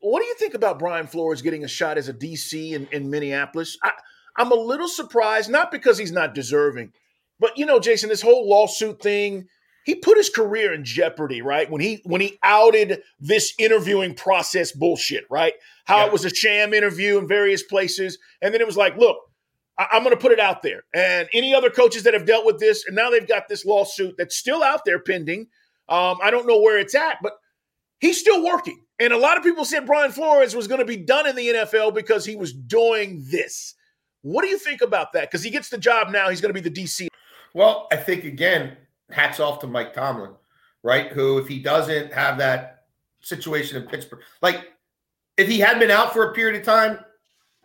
What 0.00 0.20
do 0.20 0.26
you 0.26 0.34
think 0.36 0.54
about 0.54 0.78
Brian 0.78 1.06
Flores 1.06 1.42
getting 1.42 1.64
a 1.64 1.68
shot 1.68 1.98
as 1.98 2.08
a 2.08 2.14
DC 2.14 2.72
in, 2.72 2.88
in 2.90 3.10
Minneapolis? 3.10 3.76
I, 3.82 3.92
I'm 4.36 4.50
a 4.50 4.56
little 4.56 4.88
surprised, 4.88 5.50
not 5.50 5.70
because 5.70 5.98
he's 5.98 6.12
not 6.12 6.34
deserving, 6.34 6.92
but 7.38 7.58
you 7.58 7.66
know, 7.66 7.80
Jason, 7.80 8.08
this 8.08 8.22
whole 8.22 8.48
lawsuit 8.48 9.02
thing, 9.02 9.48
he 9.84 9.94
put 9.94 10.16
his 10.16 10.30
career 10.30 10.72
in 10.72 10.84
jeopardy, 10.84 11.42
right? 11.42 11.70
When 11.70 11.80
he 11.80 12.00
when 12.04 12.20
he 12.20 12.38
outed 12.42 13.02
this 13.18 13.54
interviewing 13.58 14.14
process 14.14 14.72
bullshit, 14.72 15.24
right? 15.30 15.54
How 15.84 16.06
it 16.06 16.12
was 16.12 16.24
a 16.24 16.30
sham 16.30 16.72
interview 16.72 17.18
in 17.18 17.26
various 17.26 17.62
places, 17.62 18.18
and 18.40 18.54
then 18.54 18.60
it 18.60 18.66
was 18.66 18.76
like, 18.76 18.96
look, 18.96 19.18
I- 19.80 19.96
am 19.96 20.02
going 20.02 20.14
to 20.14 20.20
put 20.20 20.32
it 20.32 20.40
out 20.40 20.62
there. 20.62 20.84
And 20.94 21.28
any 21.32 21.54
other 21.54 21.70
coaches 21.70 22.02
that 22.02 22.14
have 22.14 22.26
dealt 22.26 22.44
with 22.44 22.58
this, 22.58 22.86
and 22.86 22.94
now 22.94 23.10
they've 23.10 23.26
got 23.26 23.48
this 23.48 23.64
lawsuit 23.64 24.14
that's 24.18 24.36
still 24.36 24.62
out 24.62 24.84
there 24.84 24.98
pending. 24.98 25.48
Um, 25.88 26.18
I 26.22 26.30
don't 26.30 26.46
know 26.46 26.60
where 26.60 26.78
it's 26.78 26.94
at, 26.94 27.18
but 27.22 27.32
he's 27.98 28.20
still 28.20 28.44
working. 28.44 28.84
And 28.98 29.12
a 29.12 29.16
lot 29.16 29.38
of 29.38 29.42
people 29.42 29.64
said 29.64 29.86
Brian 29.86 30.12
Flores 30.12 30.54
was 30.54 30.68
going 30.68 30.80
to 30.80 30.84
be 30.84 30.98
done 30.98 31.26
in 31.26 31.34
the 31.34 31.48
NFL 31.48 31.94
because 31.94 32.26
he 32.26 32.36
was 32.36 32.52
doing 32.52 33.24
this. 33.30 33.74
What 34.22 34.42
do 34.42 34.48
you 34.48 34.58
think 34.58 34.82
about 34.82 35.14
that? 35.14 35.30
Because 35.30 35.42
he 35.42 35.50
gets 35.50 35.70
the 35.70 35.78
job 35.78 36.10
now, 36.10 36.28
he's 36.28 36.42
going 36.42 36.54
to 36.54 36.60
be 36.60 36.68
the 36.68 36.82
DC. 36.82 37.08
Well, 37.54 37.88
I 37.90 37.96
think 37.96 38.24
again, 38.24 38.76
hats 39.10 39.40
off 39.40 39.60
to 39.60 39.66
Mike 39.66 39.94
Tomlin, 39.94 40.32
right? 40.82 41.10
Who, 41.12 41.38
if 41.38 41.48
he 41.48 41.58
doesn't 41.58 42.12
have 42.12 42.36
that 42.38 42.84
situation 43.20 43.82
in 43.82 43.88
Pittsburgh, 43.88 44.20
like 44.42 44.68
if 45.38 45.48
he 45.48 45.58
had 45.58 45.78
been 45.78 45.90
out 45.90 46.12
for 46.12 46.30
a 46.30 46.34
period 46.34 46.60
of 46.60 46.66
time, 46.66 46.98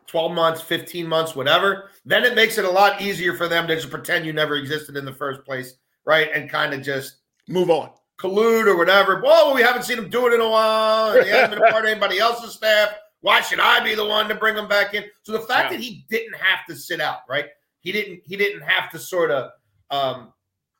12 0.07 0.31
months, 0.33 0.61
15 0.61 1.07
months, 1.07 1.35
whatever, 1.35 1.89
then 2.05 2.23
it 2.23 2.35
makes 2.35 2.57
it 2.57 2.65
a 2.65 2.69
lot 2.69 3.01
easier 3.01 3.35
for 3.35 3.47
them 3.47 3.67
to 3.67 3.75
just 3.75 3.89
pretend 3.89 4.25
you 4.25 4.33
never 4.33 4.55
existed 4.55 4.95
in 4.97 5.05
the 5.05 5.13
first 5.13 5.43
place, 5.43 5.75
right? 6.05 6.29
And 6.33 6.49
kind 6.49 6.73
of 6.73 6.81
just 6.81 7.17
move 7.47 7.69
on, 7.69 7.89
collude 8.19 8.67
or 8.67 8.77
whatever. 8.77 9.21
Well, 9.23 9.53
we 9.53 9.61
haven't 9.61 9.83
seen 9.83 9.97
him 9.97 10.09
do 10.09 10.27
it 10.27 10.33
in 10.33 10.41
a 10.41 10.49
while. 10.49 11.21
He 11.23 11.29
hasn't 11.29 11.51
been 11.51 11.63
a 11.63 11.71
part 11.71 11.85
of 11.85 11.91
anybody 11.91 12.19
else's 12.19 12.53
staff. 12.53 12.95
Why 13.21 13.41
should 13.41 13.59
I 13.59 13.83
be 13.83 13.95
the 13.95 14.05
one 14.05 14.27
to 14.27 14.35
bring 14.35 14.55
him 14.55 14.67
back 14.67 14.93
in? 14.93 15.03
So 15.23 15.31
the 15.31 15.39
fact 15.39 15.71
yeah. 15.71 15.77
that 15.77 15.83
he 15.83 16.05
didn't 16.09 16.35
have 16.35 16.65
to 16.67 16.75
sit 16.75 17.01
out, 17.01 17.19
right? 17.27 17.45
He 17.79 17.91
didn't. 17.91 18.21
He 18.23 18.35
didn't 18.35 18.61
have 18.61 18.91
to 18.91 18.99
sort 18.99 19.31
of 19.31 19.51
um, 19.89 20.33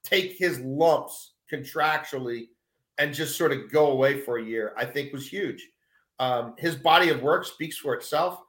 take 0.04 0.38
his 0.38 0.60
lumps 0.60 1.34
contractually 1.52 2.50
and 2.98 3.14
just 3.14 3.38
sort 3.38 3.52
of 3.52 3.72
go 3.72 3.88
away 3.88 4.22
for 4.22 4.38
a 4.38 4.44
year. 4.44 4.74
I 4.78 4.86
think 4.86 5.12
was 5.12 5.28
huge. 5.28 5.68
Um, 6.20 6.54
his 6.58 6.76
body 6.76 7.10
of 7.10 7.22
work 7.22 7.46
speaks 7.46 7.78
for 7.78 7.94
itself. 7.94 8.40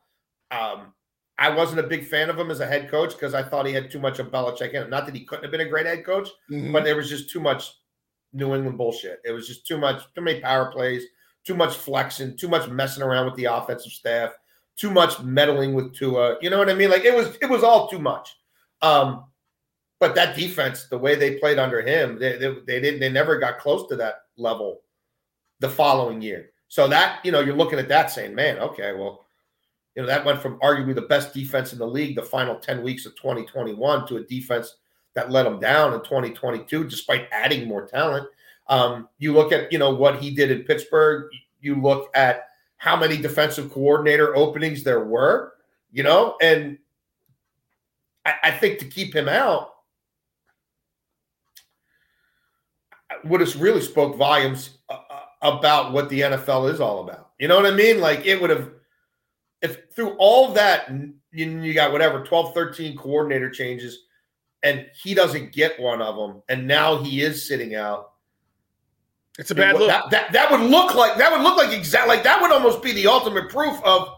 Um, 0.50 0.92
I 1.38 1.50
wasn't 1.50 1.80
a 1.80 1.88
big 1.88 2.06
fan 2.06 2.30
of 2.30 2.38
him 2.38 2.50
as 2.50 2.60
a 2.60 2.66
head 2.66 2.90
coach 2.90 3.12
because 3.12 3.34
I 3.34 3.42
thought 3.42 3.66
he 3.66 3.72
had 3.72 3.90
too 3.90 3.98
much 3.98 4.18
of 4.18 4.30
Belichick 4.30 4.70
in 4.70 4.82
him. 4.82 4.90
Not 4.90 5.04
that 5.06 5.14
he 5.14 5.24
couldn't 5.24 5.44
have 5.44 5.52
been 5.52 5.60
a 5.60 5.68
great 5.68 5.86
head 5.86 6.04
coach, 6.04 6.28
mm-hmm. 6.50 6.72
but 6.72 6.84
there 6.84 6.96
was 6.96 7.10
just 7.10 7.30
too 7.30 7.40
much 7.40 7.72
New 8.32 8.54
England 8.54 8.78
bullshit. 8.78 9.20
It 9.24 9.32
was 9.32 9.46
just 9.46 9.66
too 9.66 9.76
much, 9.76 10.02
too 10.14 10.22
many 10.22 10.40
power 10.40 10.72
plays, 10.72 11.04
too 11.44 11.54
much 11.54 11.74
flexing, 11.76 12.36
too 12.36 12.48
much 12.48 12.68
messing 12.68 13.02
around 13.02 13.26
with 13.26 13.34
the 13.34 13.44
offensive 13.44 13.92
staff, 13.92 14.32
too 14.76 14.90
much 14.90 15.20
meddling 15.20 15.74
with 15.74 15.94
Tua. 15.94 16.36
You 16.40 16.50
know 16.50 16.58
what 16.58 16.70
I 16.70 16.74
mean? 16.74 16.90
Like 16.90 17.04
it 17.04 17.14
was, 17.14 17.36
it 17.42 17.50
was 17.50 17.62
all 17.62 17.88
too 17.88 17.98
much. 17.98 18.34
Um, 18.80 19.24
but 20.00 20.14
that 20.14 20.36
defense, 20.36 20.88
the 20.88 20.98
way 20.98 21.14
they 21.14 21.38
played 21.38 21.58
under 21.58 21.80
him, 21.82 22.18
they, 22.18 22.36
they, 22.36 22.54
they 22.66 22.80
didn't, 22.80 23.00
they 23.00 23.10
never 23.10 23.38
got 23.38 23.58
close 23.58 23.88
to 23.88 23.96
that 23.96 24.22
level 24.36 24.80
the 25.60 25.68
following 25.68 26.20
year. 26.22 26.50
So 26.68 26.88
that, 26.88 27.24
you 27.24 27.32
know, 27.32 27.40
you're 27.40 27.56
looking 27.56 27.78
at 27.78 27.88
that 27.88 28.10
saying, 28.10 28.34
man, 28.34 28.58
okay, 28.58 28.92
well, 28.92 29.25
you 29.96 30.02
know, 30.02 30.08
that 30.08 30.24
went 30.24 30.40
from 30.40 30.60
arguably 30.60 30.94
the 30.94 31.02
best 31.02 31.32
defense 31.32 31.72
in 31.72 31.78
the 31.78 31.86
league 31.86 32.14
the 32.14 32.22
final 32.22 32.54
10 32.54 32.82
weeks 32.82 33.06
of 33.06 33.16
2021 33.16 34.06
to 34.06 34.18
a 34.18 34.22
defense 34.24 34.76
that 35.14 35.30
let 35.30 35.44
them 35.44 35.58
down 35.58 35.94
in 35.94 36.00
2022, 36.00 36.84
despite 36.84 37.26
adding 37.32 37.66
more 37.66 37.86
talent. 37.86 38.28
Um, 38.68 39.08
you 39.18 39.32
look 39.32 39.52
at, 39.52 39.72
you 39.72 39.78
know, 39.78 39.94
what 39.94 40.20
he 40.20 40.30
did 40.30 40.50
in 40.50 40.64
Pittsburgh, 40.64 41.30
you 41.60 41.80
look 41.80 42.10
at 42.14 42.48
how 42.76 42.94
many 42.94 43.16
defensive 43.16 43.72
coordinator 43.72 44.36
openings 44.36 44.82
there 44.82 45.04
were, 45.04 45.54
you 45.90 46.02
know, 46.02 46.36
and 46.42 46.76
I, 48.26 48.34
I 48.44 48.50
think 48.50 48.78
to 48.80 48.84
keep 48.84 49.16
him 49.16 49.28
out 49.30 49.70
would 53.24 53.40
have 53.40 53.60
really 53.60 53.80
spoke 53.80 54.16
volumes 54.16 54.78
uh, 54.90 54.98
uh, 55.08 55.20
about 55.42 55.92
what 55.92 56.10
the 56.10 56.20
NFL 56.20 56.70
is 56.70 56.80
all 56.80 57.02
about. 57.02 57.30
You 57.38 57.48
know 57.48 57.56
what 57.56 57.66
I 57.66 57.74
mean? 57.74 58.00
Like 58.00 58.26
it 58.26 58.40
would 58.40 58.50
have, 58.50 58.70
through 59.96 60.14
all 60.18 60.52
that, 60.52 60.90
you, 61.32 61.60
you 61.60 61.74
got 61.74 61.90
whatever 61.90 62.22
12, 62.22 62.54
13 62.54 62.96
coordinator 62.96 63.50
changes, 63.50 64.04
and 64.62 64.86
he 65.02 65.14
doesn't 65.14 65.52
get 65.52 65.80
one 65.80 66.02
of 66.02 66.16
them, 66.16 66.42
and 66.48 66.66
now 66.66 67.02
he 67.02 67.22
is 67.22 67.48
sitting 67.48 67.74
out. 67.74 68.12
It's 69.38 69.50
a 69.50 69.54
bad 69.54 69.76
look. 69.76 69.88
That, 69.88 70.10
that, 70.10 70.32
that 70.32 70.50
would 70.50 70.60
look 70.60 70.94
like 70.94 71.18
that 71.18 71.30
would 71.30 71.42
look 71.42 71.58
like 71.58 71.70
exact 71.76 72.08
like 72.08 72.22
that 72.22 72.40
would 72.40 72.52
almost 72.52 72.82
be 72.82 72.92
the 72.92 73.06
ultimate 73.06 73.50
proof 73.50 73.78
of 73.84 74.08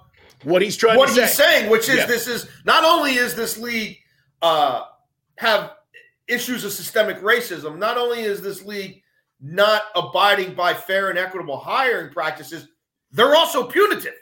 what 0.44 0.62
he's 0.62 0.76
trying 0.76 0.94
to 0.94 0.98
what 0.98 1.08
he's 1.08 1.16
say. 1.16 1.26
saying, 1.26 1.70
which 1.70 1.88
is 1.88 1.96
yeah. 1.96 2.06
this 2.06 2.28
is 2.28 2.48
not 2.64 2.84
only 2.84 3.14
is 3.14 3.34
this 3.34 3.58
league 3.58 3.98
uh, 4.42 4.84
have 5.36 5.72
issues 6.28 6.64
of 6.64 6.70
systemic 6.70 7.20
racism, 7.20 7.78
not 7.78 7.98
only 7.98 8.22
is 8.22 8.40
this 8.40 8.64
league 8.64 9.02
not 9.40 9.82
abiding 9.96 10.54
by 10.54 10.72
fair 10.72 11.10
and 11.10 11.18
equitable 11.18 11.56
hiring 11.56 12.12
practices, 12.12 12.68
they're 13.10 13.34
also 13.34 13.64
punitive. 13.64 14.14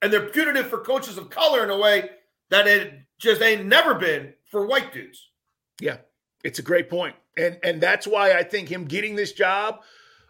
And 0.00 0.12
they're 0.12 0.28
punitive 0.28 0.68
for 0.68 0.78
coaches 0.78 1.18
of 1.18 1.30
color 1.30 1.64
in 1.64 1.70
a 1.70 1.78
way 1.78 2.10
that 2.50 2.66
it 2.66 2.94
just 3.18 3.42
ain't 3.42 3.66
never 3.66 3.94
been 3.94 4.34
for 4.50 4.66
white 4.66 4.92
dudes. 4.92 5.30
Yeah, 5.80 5.98
it's 6.44 6.58
a 6.58 6.62
great 6.62 6.88
point. 6.88 7.16
And 7.36 7.58
and 7.62 7.80
that's 7.80 8.06
why 8.06 8.32
I 8.32 8.42
think 8.42 8.68
him 8.68 8.84
getting 8.84 9.16
this 9.16 9.32
job 9.32 9.80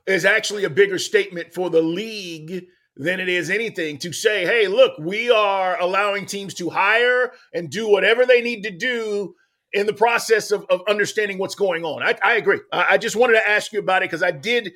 is 0.06 0.24
actually 0.24 0.64
a 0.64 0.70
bigger 0.70 0.98
statement 0.98 1.52
for 1.52 1.70
the 1.70 1.82
league 1.82 2.66
than 2.96 3.20
it 3.20 3.28
is 3.28 3.48
anything 3.48 3.98
to 3.98 4.12
say, 4.12 4.44
hey, 4.44 4.66
look, 4.66 4.98
we 4.98 5.30
are 5.30 5.80
allowing 5.80 6.26
teams 6.26 6.52
to 6.54 6.68
hire 6.68 7.32
and 7.54 7.70
do 7.70 7.88
whatever 7.88 8.26
they 8.26 8.42
need 8.42 8.62
to 8.62 8.70
do 8.70 9.34
in 9.72 9.86
the 9.86 9.92
process 9.92 10.50
of, 10.50 10.64
of 10.68 10.80
understanding 10.88 11.38
what's 11.38 11.54
going 11.54 11.84
on. 11.84 12.02
I, 12.02 12.16
I 12.24 12.34
agree. 12.36 12.60
I, 12.72 12.86
I, 12.94 12.98
just 12.98 13.14
wanted 13.14 13.34
to 13.34 13.48
ask 13.48 13.72
you 13.72 13.78
about 13.78 14.02
it 14.02 14.06
because 14.06 14.22
I 14.22 14.30
did 14.30 14.72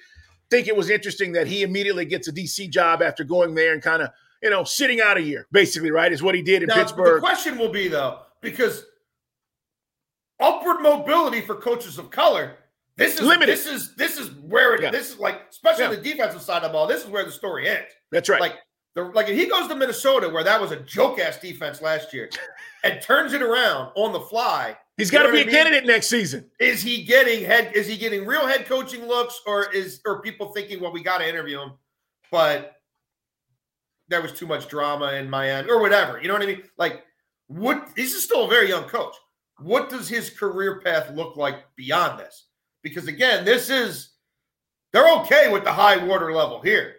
think 0.51 0.69
it 0.69 0.77
was 0.77 0.91
interesting 0.91 1.33
that 1.33 1.47
he 1.47 1.63
immediately 1.63 2.05
gets 2.05 2.29
a 2.29 2.33
DC 2.33 2.71
job 2.71 3.03
after 3.03 3.25
going 3.25 3.55
there 3.55 3.73
and 3.73 3.83
kind 3.83 4.03
of, 4.03 4.11
you 4.43 4.51
know, 4.51 4.65
sitting 4.65 5.01
out 5.01 5.17
a 5.17 5.23
year, 5.23 5.47
basically, 5.53 5.91
right? 5.91 6.13
Is 6.13 6.23
what 6.23 6.35
he 6.35 6.43
did 6.43 6.63
in 6.63 6.69
now, 6.69 6.77
Pittsburgh. 6.77 7.21
The 7.23 7.27
question 7.27 7.59
will 7.59 7.71
be, 7.71 7.89
though, 7.89 8.21
because 8.41 8.85
upward 10.41 10.83
mobility 10.83 11.41
for 11.41 11.55
coaches 11.55 11.99
of 11.99 12.11
color 12.11 12.57
this 12.97 13.15
is 13.15 13.23
limited. 13.23 13.53
This 13.53 13.67
is 13.67 13.95
this 13.97 14.19
is 14.19 14.31
where 14.33 14.75
it. 14.75 14.83
Yeah. 14.83 14.91
This 14.91 15.11
is 15.11 15.19
like, 15.19 15.43
especially 15.51 15.85
yeah. 15.85 15.91
the 15.91 15.97
defensive 15.97 16.43
side 16.43 16.59
of 16.59 16.65
the 16.65 16.69
ball. 16.71 16.87
This 16.87 17.03
is 17.03 17.09
where 17.09 17.25
the 17.25 17.33
story 17.33 17.69
ends. 17.69 17.89
That's 18.11 18.29
right. 18.29 18.41
Like 18.41 18.57
the 18.95 19.05
like 19.05 19.29
if 19.29 19.37
he 19.37 19.47
goes 19.47 19.69
to 19.69 19.75
Minnesota, 19.75 20.29
where 20.29 20.45
that 20.45 20.61
was 20.61 20.73
a 20.73 20.77
joke 20.77 21.19
ass 21.19 21.39
defense 21.39 21.81
last 21.81 22.13
year, 22.13 22.29
and 22.85 23.01
turns 23.01 23.33
it 23.33 23.43
around 23.43 23.93
on 23.95 24.13
the 24.13 24.21
fly. 24.21 24.77
He's 24.99 25.11
got 25.11 25.23
to 25.23 25.33
be 25.33 25.41
a 25.41 25.45
mean? 25.47 25.55
candidate 25.55 25.87
next 25.87 26.09
season. 26.09 26.51
Is 26.61 26.83
he 26.83 27.03
getting 27.03 27.45
head? 27.45 27.73
Is 27.75 27.87
he 27.87 27.97
getting 27.97 28.27
real 28.27 28.47
head 28.47 28.67
coaching 28.67 29.07
looks, 29.07 29.41
or 29.47 29.73
is 29.73 30.01
or 30.05 30.21
people 30.21 30.53
thinking, 30.53 30.81
well, 30.81 30.93
we 30.93 31.03
got 31.03 31.19
to 31.19 31.29
interview 31.29 31.61
him, 31.61 31.73
but 32.31 32.77
there 34.13 34.23
was 34.23 34.33
too 34.33 34.47
much 34.47 34.69
drama 34.69 35.15
in 35.15 35.29
Miami 35.29 35.69
or 35.69 35.81
whatever. 35.81 36.21
You 36.21 36.29
know 36.29 36.35
what 36.35 36.43
I 36.43 36.47
mean? 36.47 36.63
Like, 36.79 37.05
what? 37.49 37.89
This 37.97 38.15
is 38.15 38.23
still 38.23 38.45
a 38.45 38.49
very 38.49 38.69
young 38.69 38.85
coach. 38.85 39.17
What 39.59 39.91
does 39.91 40.09
his 40.09 40.31
career 40.31 40.81
path 40.81 41.11
look 41.11 41.37
like 41.37 41.57
beyond 41.77 42.21
this? 42.21 42.47
because 42.83 43.09
again, 43.09 43.45
this 43.45 43.71
is 43.71 44.11
they're 44.93 45.09
okay 45.21 45.51
with 45.51 45.65
the 45.65 45.73
high 45.73 45.97
water 46.05 46.33
level 46.33 46.61
here. 46.61 46.97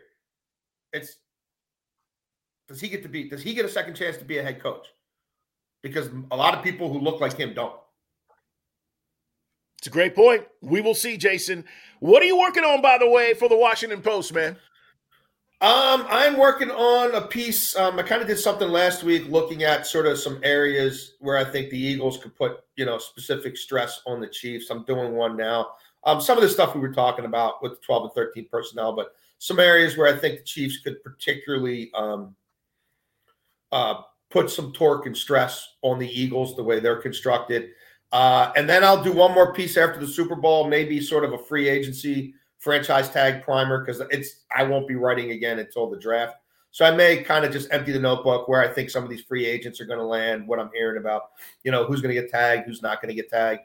It's 0.92 1.18
does 2.68 2.80
he 2.80 2.90
get 2.90 3.04
to 3.04 3.10
be 3.10 3.30
does 3.30 3.44
he 3.44 3.54
get 3.54 3.66
a 3.66 3.70
second 3.70 3.96
chance 3.96 4.18
to 4.18 4.26
be 4.26 4.38
a 4.38 4.44
head 4.44 4.62
coach? 4.62 4.88
Because 5.82 6.10
a 6.32 6.36
lot 6.36 6.56
of 6.56 6.64
people 6.64 6.92
who 6.92 7.00
look 7.00 7.20
like 7.20 7.38
him 7.38 7.54
don't. 7.54 7.76
It's 9.80 9.88
a 9.88 9.92
great 9.92 10.16
point. 10.16 10.46
We 10.62 10.80
will 10.80 10.96
see, 10.96 11.18
Jason. 11.18 11.66
What 12.00 12.24
are 12.24 12.26
you 12.26 12.40
working 12.40 12.64
on, 12.64 12.82
by 12.82 12.98
the 12.98 13.10
way, 13.10 13.34
for 13.34 13.50
the 13.50 13.58
Washington 13.58 14.02
Post, 14.02 14.34
man? 14.34 14.56
Um, 15.64 16.06
I'm 16.10 16.38
working 16.38 16.70
on 16.72 17.16
a 17.16 17.22
piece. 17.22 17.74
Um, 17.78 17.98
I 17.98 18.04
kind 18.04 18.22
of 18.22 18.28
did 18.28 18.38
something 18.38 18.68
last 18.68 19.02
week 19.02 19.30
looking 19.30 19.64
at 19.64 19.88
sort 19.88 20.06
of 20.08 20.20
some 20.20 20.42
areas 20.44 21.14
where 21.22 21.38
I 21.38 21.46
think 21.46 21.70
the 21.70 21.80
Eagles 21.80 22.18
could 22.18 22.36
put, 22.36 22.66
you 22.76 22.84
know, 22.84 22.98
specific 22.98 23.56
stress 23.56 24.02
on 24.06 24.20
the 24.20 24.28
Chiefs. 24.28 24.70
I'm 24.70 24.84
doing 24.84 25.14
one 25.14 25.38
now. 25.38 25.70
Um, 26.04 26.20
some 26.20 26.38
of 26.38 26.44
the 26.44 26.50
stuff 26.50 26.76
we 26.76 26.82
were 26.82 26.92
talking 26.92 27.24
about 27.24 27.64
with 27.64 27.80
the 27.80 27.86
12 27.86 28.04
and 28.04 28.12
13 28.12 28.48
personnel, 28.52 28.94
but 28.94 29.14
some 29.38 29.58
areas 29.58 29.96
where 29.96 30.14
I 30.14 30.20
think 30.20 30.40
the 30.40 30.44
Chiefs 30.44 30.80
could 30.80 31.02
particularly 31.02 31.92
um, 31.94 32.36
uh, 33.72 34.02
put 34.32 34.50
some 34.50 34.74
torque 34.74 35.06
and 35.06 35.16
stress 35.16 35.76
on 35.82 35.98
the 35.98 36.10
Eagles, 36.10 36.58
the 36.58 36.64
way 36.64 36.82
they're 36.82 37.02
constructed. 37.02 37.70
Uh, 38.12 38.52
and 38.58 38.68
then 38.68 38.84
I'll 38.84 39.02
do 39.02 39.14
one 39.14 39.34
more 39.34 39.54
piece 39.54 39.78
after 39.78 39.98
the 40.02 40.08
Super 40.08 40.36
Bowl, 40.36 40.68
maybe 40.68 41.00
sort 41.00 41.24
of 41.24 41.32
a 41.32 41.38
free 41.38 41.70
agency 41.70 42.34
franchise 42.64 43.10
tag 43.10 43.44
primer 43.44 43.84
because 43.84 44.02
it's 44.10 44.46
I 44.56 44.64
won't 44.64 44.88
be 44.88 44.96
writing 44.96 45.32
again 45.32 45.60
until 45.60 45.90
the 45.90 45.98
draft. 45.98 46.38
So 46.72 46.86
I 46.86 46.92
may 46.92 47.22
kind 47.22 47.44
of 47.46 47.52
just 47.52 47.72
empty 47.72 47.92
the 47.92 48.00
notebook 48.00 48.48
where 48.48 48.62
I 48.62 48.68
think 48.68 48.90
some 48.90 49.04
of 49.04 49.10
these 49.10 49.22
free 49.22 49.46
agents 49.46 49.80
are 49.80 49.86
going 49.86 50.00
to 50.00 50.06
land, 50.06 50.48
what 50.48 50.60
I'm 50.60 50.72
hearing 50.74 50.98
about, 50.98 51.32
you 51.64 51.72
know, 51.72 51.86
who's 51.86 52.02
going 52.02 52.16
to 52.16 52.20
get 52.20 52.32
tagged, 52.32 52.66
who's 52.66 52.82
not 52.82 53.00
going 53.00 53.16
to 53.16 53.22
get 53.22 53.30
tagged. 53.30 53.62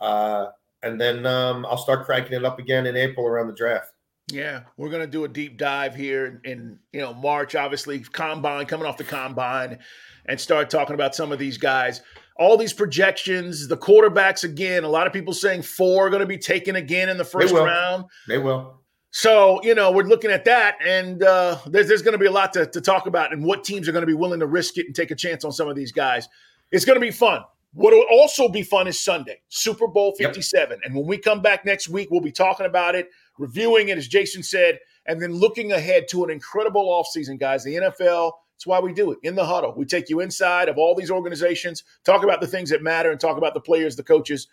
Uh, 0.00 0.48
and 0.82 1.00
then 1.00 1.26
um, 1.26 1.66
I'll 1.66 1.78
start 1.78 2.04
cranking 2.04 2.34
it 2.34 2.44
up 2.44 2.58
again 2.58 2.86
in 2.86 2.94
April 2.94 3.26
around 3.26 3.48
the 3.48 3.54
draft. 3.54 3.92
Yeah, 4.30 4.60
we're 4.76 4.90
gonna 4.90 5.08
do 5.08 5.24
a 5.24 5.28
deep 5.28 5.58
dive 5.58 5.94
here 5.94 6.40
in, 6.44 6.50
in, 6.50 6.78
you 6.92 7.00
know 7.00 7.12
March. 7.12 7.56
Obviously, 7.56 7.98
combine 7.98 8.66
coming 8.66 8.86
off 8.86 8.96
the 8.96 9.04
combine, 9.04 9.80
and 10.26 10.40
start 10.40 10.70
talking 10.70 10.94
about 10.94 11.14
some 11.14 11.32
of 11.32 11.40
these 11.40 11.58
guys 11.58 12.02
all 12.36 12.56
these 12.56 12.72
projections, 12.72 13.68
the 13.68 13.76
quarterbacks 13.76 14.44
again. 14.44 14.84
A 14.84 14.88
lot 14.88 15.06
of 15.06 15.12
people 15.12 15.32
saying 15.32 15.62
four 15.62 16.06
are 16.06 16.10
going 16.10 16.20
to 16.20 16.26
be 16.26 16.38
taken 16.38 16.76
again 16.76 17.08
in 17.08 17.16
the 17.16 17.24
first 17.24 17.54
they 17.54 17.60
round. 17.60 18.04
They 18.28 18.38
will. 18.38 18.80
So, 19.10 19.62
you 19.62 19.74
know, 19.74 19.92
we're 19.92 20.04
looking 20.04 20.30
at 20.30 20.46
that, 20.46 20.76
and 20.82 21.22
uh, 21.22 21.58
there's, 21.66 21.86
there's 21.86 22.00
going 22.00 22.12
to 22.12 22.18
be 22.18 22.26
a 22.26 22.30
lot 22.30 22.54
to, 22.54 22.64
to 22.64 22.80
talk 22.80 23.06
about 23.06 23.30
and 23.32 23.44
what 23.44 23.62
teams 23.62 23.86
are 23.86 23.92
going 23.92 24.02
to 24.02 24.06
be 24.06 24.14
willing 24.14 24.40
to 24.40 24.46
risk 24.46 24.78
it 24.78 24.86
and 24.86 24.94
take 24.94 25.10
a 25.10 25.14
chance 25.14 25.44
on 25.44 25.52
some 25.52 25.68
of 25.68 25.76
these 25.76 25.92
guys. 25.92 26.26
It's 26.70 26.86
going 26.86 26.96
to 26.96 27.00
be 27.00 27.10
fun. 27.10 27.42
What 27.74 27.92
will 27.92 28.06
also 28.10 28.48
be 28.48 28.62
fun 28.62 28.86
is 28.86 28.98
Sunday, 28.98 29.40
Super 29.48 29.86
Bowl 29.86 30.14
57. 30.18 30.70
Yep. 30.70 30.78
And 30.84 30.94
when 30.94 31.06
we 31.06 31.18
come 31.18 31.42
back 31.42 31.64
next 31.66 31.90
week, 31.90 32.08
we'll 32.10 32.22
be 32.22 32.32
talking 32.32 32.64
about 32.64 32.94
it, 32.94 33.08
reviewing 33.38 33.88
it, 33.88 33.98
as 33.98 34.08
Jason 34.08 34.42
said, 34.42 34.78
and 35.06 35.20
then 35.20 35.32
looking 35.34 35.72
ahead 35.72 36.08
to 36.08 36.24
an 36.24 36.30
incredible 36.30 36.88
offseason, 36.88 37.38
guys. 37.38 37.64
The 37.64 37.74
NFL 37.76 38.32
that's 38.62 38.68
why 38.68 38.78
we 38.78 38.92
do 38.92 39.10
it 39.10 39.18
in 39.24 39.34
the 39.34 39.44
huddle. 39.44 39.74
We 39.76 39.84
take 39.84 40.08
you 40.08 40.20
inside 40.20 40.68
of 40.68 40.78
all 40.78 40.94
these 40.94 41.10
organizations, 41.10 41.82
talk 42.04 42.22
about 42.22 42.40
the 42.40 42.46
things 42.46 42.70
that 42.70 42.80
matter, 42.80 43.10
and 43.10 43.18
talk 43.18 43.36
about 43.36 43.54
the 43.54 43.60
players, 43.60 43.96
the 43.96 44.04
coaches, 44.04 44.46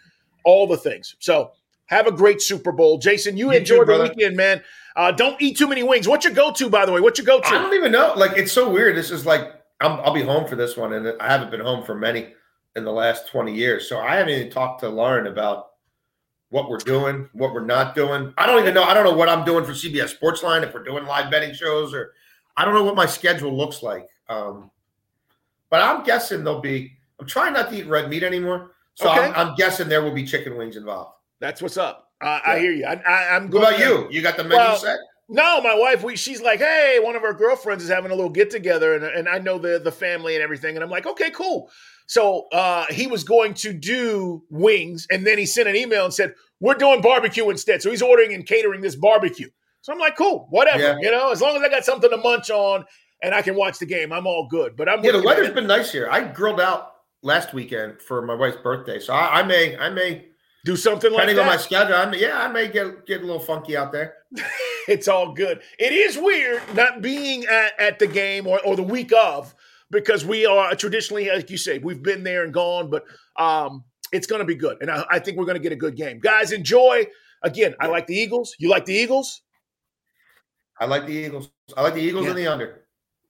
all 0.46 0.66
the 0.66 0.78
things. 0.78 1.16
So 1.20 1.52
have 1.86 2.08
a 2.08 2.12
great 2.12 2.42
Super 2.42 2.72
Bowl. 2.72 2.98
Jason, 2.98 3.38
you, 3.38 3.52
you 3.52 3.58
enjoy 3.60 3.86
the 3.86 4.02
weekend, 4.02 4.36
man. 4.36 4.64
Uh, 4.96 5.12
don't 5.12 5.40
eat 5.40 5.58
too 5.58 5.68
many 5.68 5.84
wings. 5.84 6.08
What's 6.08 6.26
your 6.26 6.34
go 6.34 6.52
to, 6.52 6.70
by 6.72 6.88
the 6.88 6.92
way? 6.92 7.02
What's 7.02 7.20
your 7.20 7.26
go 7.26 7.40
to? 7.40 7.48
I 7.48 7.52
don't 7.52 7.76
even 7.76 7.92
know. 7.92 8.14
Like, 8.16 8.36
it's 8.36 8.52
so 8.52 8.68
weird. 8.68 8.98
This 8.98 9.12
is 9.12 9.28
like, 9.28 9.44
i 9.80 9.88
will 9.88 10.14
be 10.14 10.24
home 10.24 10.48
for 10.48 10.56
this 10.56 10.76
one, 10.76 10.94
and 10.94 11.14
I 11.22 11.28
haven't 11.32 11.52
been 11.52 11.62
home 11.62 11.86
for 11.86 11.94
many 11.94 12.34
in 12.76 12.86
the 12.86 12.92
last 12.92 13.28
20 13.28 13.54
years. 13.54 13.88
So 13.88 14.00
I 14.00 14.16
haven't 14.16 14.34
even 14.34 14.50
talked 14.50 14.80
to 14.80 14.90
Lauren 14.90 15.28
about 15.28 15.68
what 16.50 16.68
we're 16.68 16.78
doing, 16.78 17.30
what 17.34 17.54
we're 17.54 17.64
not 17.64 17.94
doing. 17.94 18.34
I 18.40 18.48
don't 18.48 18.60
even 18.60 18.74
know. 18.74 18.84
I 18.84 18.96
don't 18.96 19.04
know 19.04 19.16
what 19.16 19.30
I'm 19.30 19.46
doing 19.46 19.66
for 19.66 19.74
CBS 19.74 20.18
Sportsline, 20.18 20.64
if 20.64 20.74
we're 20.74 20.84
doing 20.84 21.06
live 21.06 21.30
betting 21.30 21.54
shows 21.54 21.94
or 21.94 22.14
I 22.58 22.66
don't 22.66 22.74
know 22.74 22.84
what 22.84 22.96
my 22.96 23.06
schedule 23.06 23.56
looks 23.56 23.82
like. 23.82 24.08
Um, 24.28 24.72
but 25.70 25.82
I'm 25.82 26.04
guessing 26.04 26.44
there'll 26.44 26.62
be. 26.62 26.98
I'm 27.20 27.28
trying 27.28 27.54
not 27.54 27.70
to 27.70 27.78
eat 27.78 27.88
red 27.88 28.10
meat 28.10 28.24
anymore, 28.24 28.72
so 28.96 29.10
okay. 29.10 29.20
I'm, 29.20 29.50
I'm, 29.50 29.56
guessing 29.56 29.90
there 29.90 30.02
will 30.02 30.14
be 30.14 30.26
chicken 30.26 30.58
wings 30.58 30.78
involved. 30.78 31.16
That's 31.40 31.62
what's 31.62 31.78
up. 31.78 32.12
Uh, 32.22 32.40
yeah. 32.46 32.52
I 32.52 32.60
hear 32.60 32.72
you. 32.72 32.86
I, 32.86 33.36
am 33.36 33.50
What 33.50 33.76
about 33.76 33.80
you? 33.80 34.08
You 34.10 34.22
got 34.22 34.38
the 34.38 34.44
menu 34.44 34.58
well, 34.58 34.78
set? 34.78 34.98
No, 35.28 35.62
my 35.62 35.76
wife. 35.76 36.04
We 36.04 36.16
she's 36.16 36.42
like, 36.42 36.60
hey, 36.60 37.00
one 37.02 37.16
of 37.16 37.24
our 37.24 37.34
girlfriends 37.34 37.84
is 37.84 37.90
having 37.90 38.12
a 38.12 38.16
little 38.16 38.32
get 38.32 38.50
together, 38.50 38.96
and, 38.96 39.04
and 39.04 39.28
I 39.28 39.40
know 39.40 39.60
the 39.60 39.80
the 39.80 39.92
family 39.92 40.36
and 40.36 40.44
everything, 40.44 40.76
and 40.76 40.84
I'm 40.84 40.90
like, 40.90 41.06
okay, 41.06 41.30
cool. 41.32 41.70
So 42.08 42.48
uh, 42.52 42.86
he 42.90 43.06
was 43.06 43.24
going 43.24 43.54
to 43.56 43.72
do 43.72 44.44
wings, 44.50 45.06
and 45.12 45.28
then 45.28 45.38
he 45.38 45.46
sent 45.46 45.70
an 45.70 45.76
email 45.76 46.06
and 46.06 46.14
said, 46.14 46.34
we're 46.60 46.74
doing 46.74 47.02
barbecue 47.02 47.48
instead. 47.50 47.82
So 47.82 47.92
he's 47.92 48.02
ordering 48.02 48.34
and 48.34 48.46
catering 48.46 48.82
this 48.82 48.96
barbecue. 48.96 49.50
So 49.82 49.94
I'm 49.94 50.00
like, 50.00 50.18
cool, 50.18 50.48
whatever. 50.50 50.82
Yeah. 50.82 50.98
You 51.00 51.12
know, 51.12 51.32
as 51.32 51.42
long 51.42 51.56
as 51.56 51.62
I 51.62 51.70
got 51.70 51.86
something 51.86 52.10
to 52.10 52.18
munch 52.18 52.50
on 52.50 52.86
and 53.22 53.34
I 53.34 53.42
can 53.42 53.56
watch 53.56 53.80
the 53.80 53.86
game, 53.86 54.12
I'm 54.12 54.28
all 54.28 54.48
good. 54.50 54.76
But 54.76 54.90
I'm 54.90 55.04
yeah. 55.04 55.14
The 55.14 55.24
weather's 55.24 55.52
been 55.52 55.68
nice 55.68 55.92
here. 55.92 56.10
I 56.12 56.24
grilled 56.24 56.60
out 56.60 56.94
last 57.22 57.54
weekend 57.54 58.02
for 58.02 58.22
my 58.22 58.34
wife's 58.34 58.58
birthday, 58.58 59.00
so 59.00 59.14
I, 59.14 59.40
I 59.40 59.44
may 59.44 59.78
I 59.78 59.90
may 59.90 60.26
do 60.66 60.76
something 60.76 61.12
like 61.12 61.28
that. 61.28 61.34
Depending 61.34 61.40
on 61.40 61.46
my 61.46 61.58
schedule, 61.58 61.96
I 61.96 62.06
may, 62.06 62.22
yeah, 62.22 62.44
I 62.44 62.48
may 62.52 62.68
get 62.68 63.06
get 63.06 63.22
a 63.22 63.26
little 63.26 63.40
funky 63.40 63.78
out 63.78 63.92
there. 63.92 64.16
It's 64.88 65.08
all 65.08 65.34
good. 65.34 65.62
It 65.78 65.94
is 65.94 66.18
weird 66.18 66.64
not 66.74 67.04
being 67.04 67.46
at, 67.46 67.80
at 67.80 68.00
the 68.00 68.08
game 68.08 68.48
or, 68.48 68.60
or 68.66 68.76
the 68.76 68.82
week 68.82 69.14
of 69.14 69.54
because 69.92 70.26
we 70.26 70.48
are 70.48 70.74
traditionally, 70.74 71.30
like 71.30 71.52
you 71.52 71.58
say, 71.58 71.78
we've 71.78 72.02
been 72.02 72.24
there 72.24 72.44
and 72.44 72.52
gone, 72.52 72.90
but 72.90 73.04
um, 73.38 73.84
it's 74.12 74.26
going 74.26 74.40
to 74.40 74.46
be 74.46 74.56
good. 74.56 74.78
And 74.82 74.90
I, 74.90 75.06
I 75.12 75.20
think 75.20 75.38
we're 75.38 75.46
going 75.46 75.58
to 75.58 75.62
get 75.62 75.72
a 75.72 75.76
good 75.76 75.96
game. 75.96 76.20
Guys, 76.20 76.52
enjoy. 76.52 77.06
Again, 77.44 77.76
I 77.80 77.86
like 77.86 78.08
the 78.08 78.16
Eagles. 78.16 78.56
You 78.58 78.70
like 78.70 78.86
the 78.86 78.96
Eagles? 78.96 79.44
I 80.80 80.86
like 80.86 81.06
the 81.06 81.14
Eagles. 81.14 81.50
I 81.76 81.82
like 81.82 81.94
the 81.94 82.02
Eagles 82.02 82.26
yeah. 82.26 82.30
and 82.30 82.40
the 82.40 82.48
under. 82.48 82.86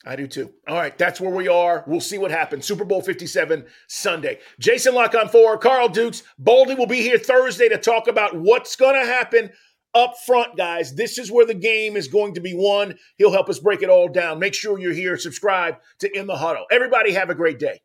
I 0.05 0.15
do 0.15 0.27
too. 0.27 0.53
All 0.67 0.75
right, 0.75 0.97
that's 0.97 1.19
where 1.19 1.33
we 1.33 1.49
are. 1.49 1.83
We'll 1.85 1.99
see 1.99 2.17
what 2.17 2.31
happens. 2.31 2.65
Super 2.65 2.85
Bowl 2.85 3.01
57 3.01 3.65
Sunday. 3.87 4.39
Jason 4.57 4.95
La 4.95 5.09
Canfora, 5.09 5.59
Carl 5.59 5.89
Dukes. 5.89 6.23
Baldy 6.37 6.75
will 6.75 6.87
be 6.87 7.01
here 7.01 7.17
Thursday 7.17 7.67
to 7.67 7.77
talk 7.77 8.07
about 8.07 8.35
what's 8.35 8.77
going 8.77 8.95
to 8.99 9.05
happen 9.05 9.51
up 9.93 10.15
front, 10.25 10.55
guys. 10.55 10.95
This 10.95 11.17
is 11.17 11.31
where 11.31 11.45
the 11.45 11.53
game 11.53 11.97
is 11.97 12.07
going 12.07 12.33
to 12.35 12.41
be 12.41 12.53
won. 12.55 12.95
He'll 13.17 13.33
help 13.33 13.49
us 13.49 13.59
break 13.59 13.81
it 13.81 13.89
all 13.89 14.07
down. 14.07 14.39
Make 14.39 14.53
sure 14.53 14.79
you're 14.79 14.93
here. 14.93 15.17
Subscribe 15.17 15.75
to 15.99 16.17
In 16.17 16.27
the 16.27 16.37
Huddle. 16.37 16.65
Everybody 16.71 17.11
have 17.13 17.29
a 17.29 17.35
great 17.35 17.59
day. 17.59 17.81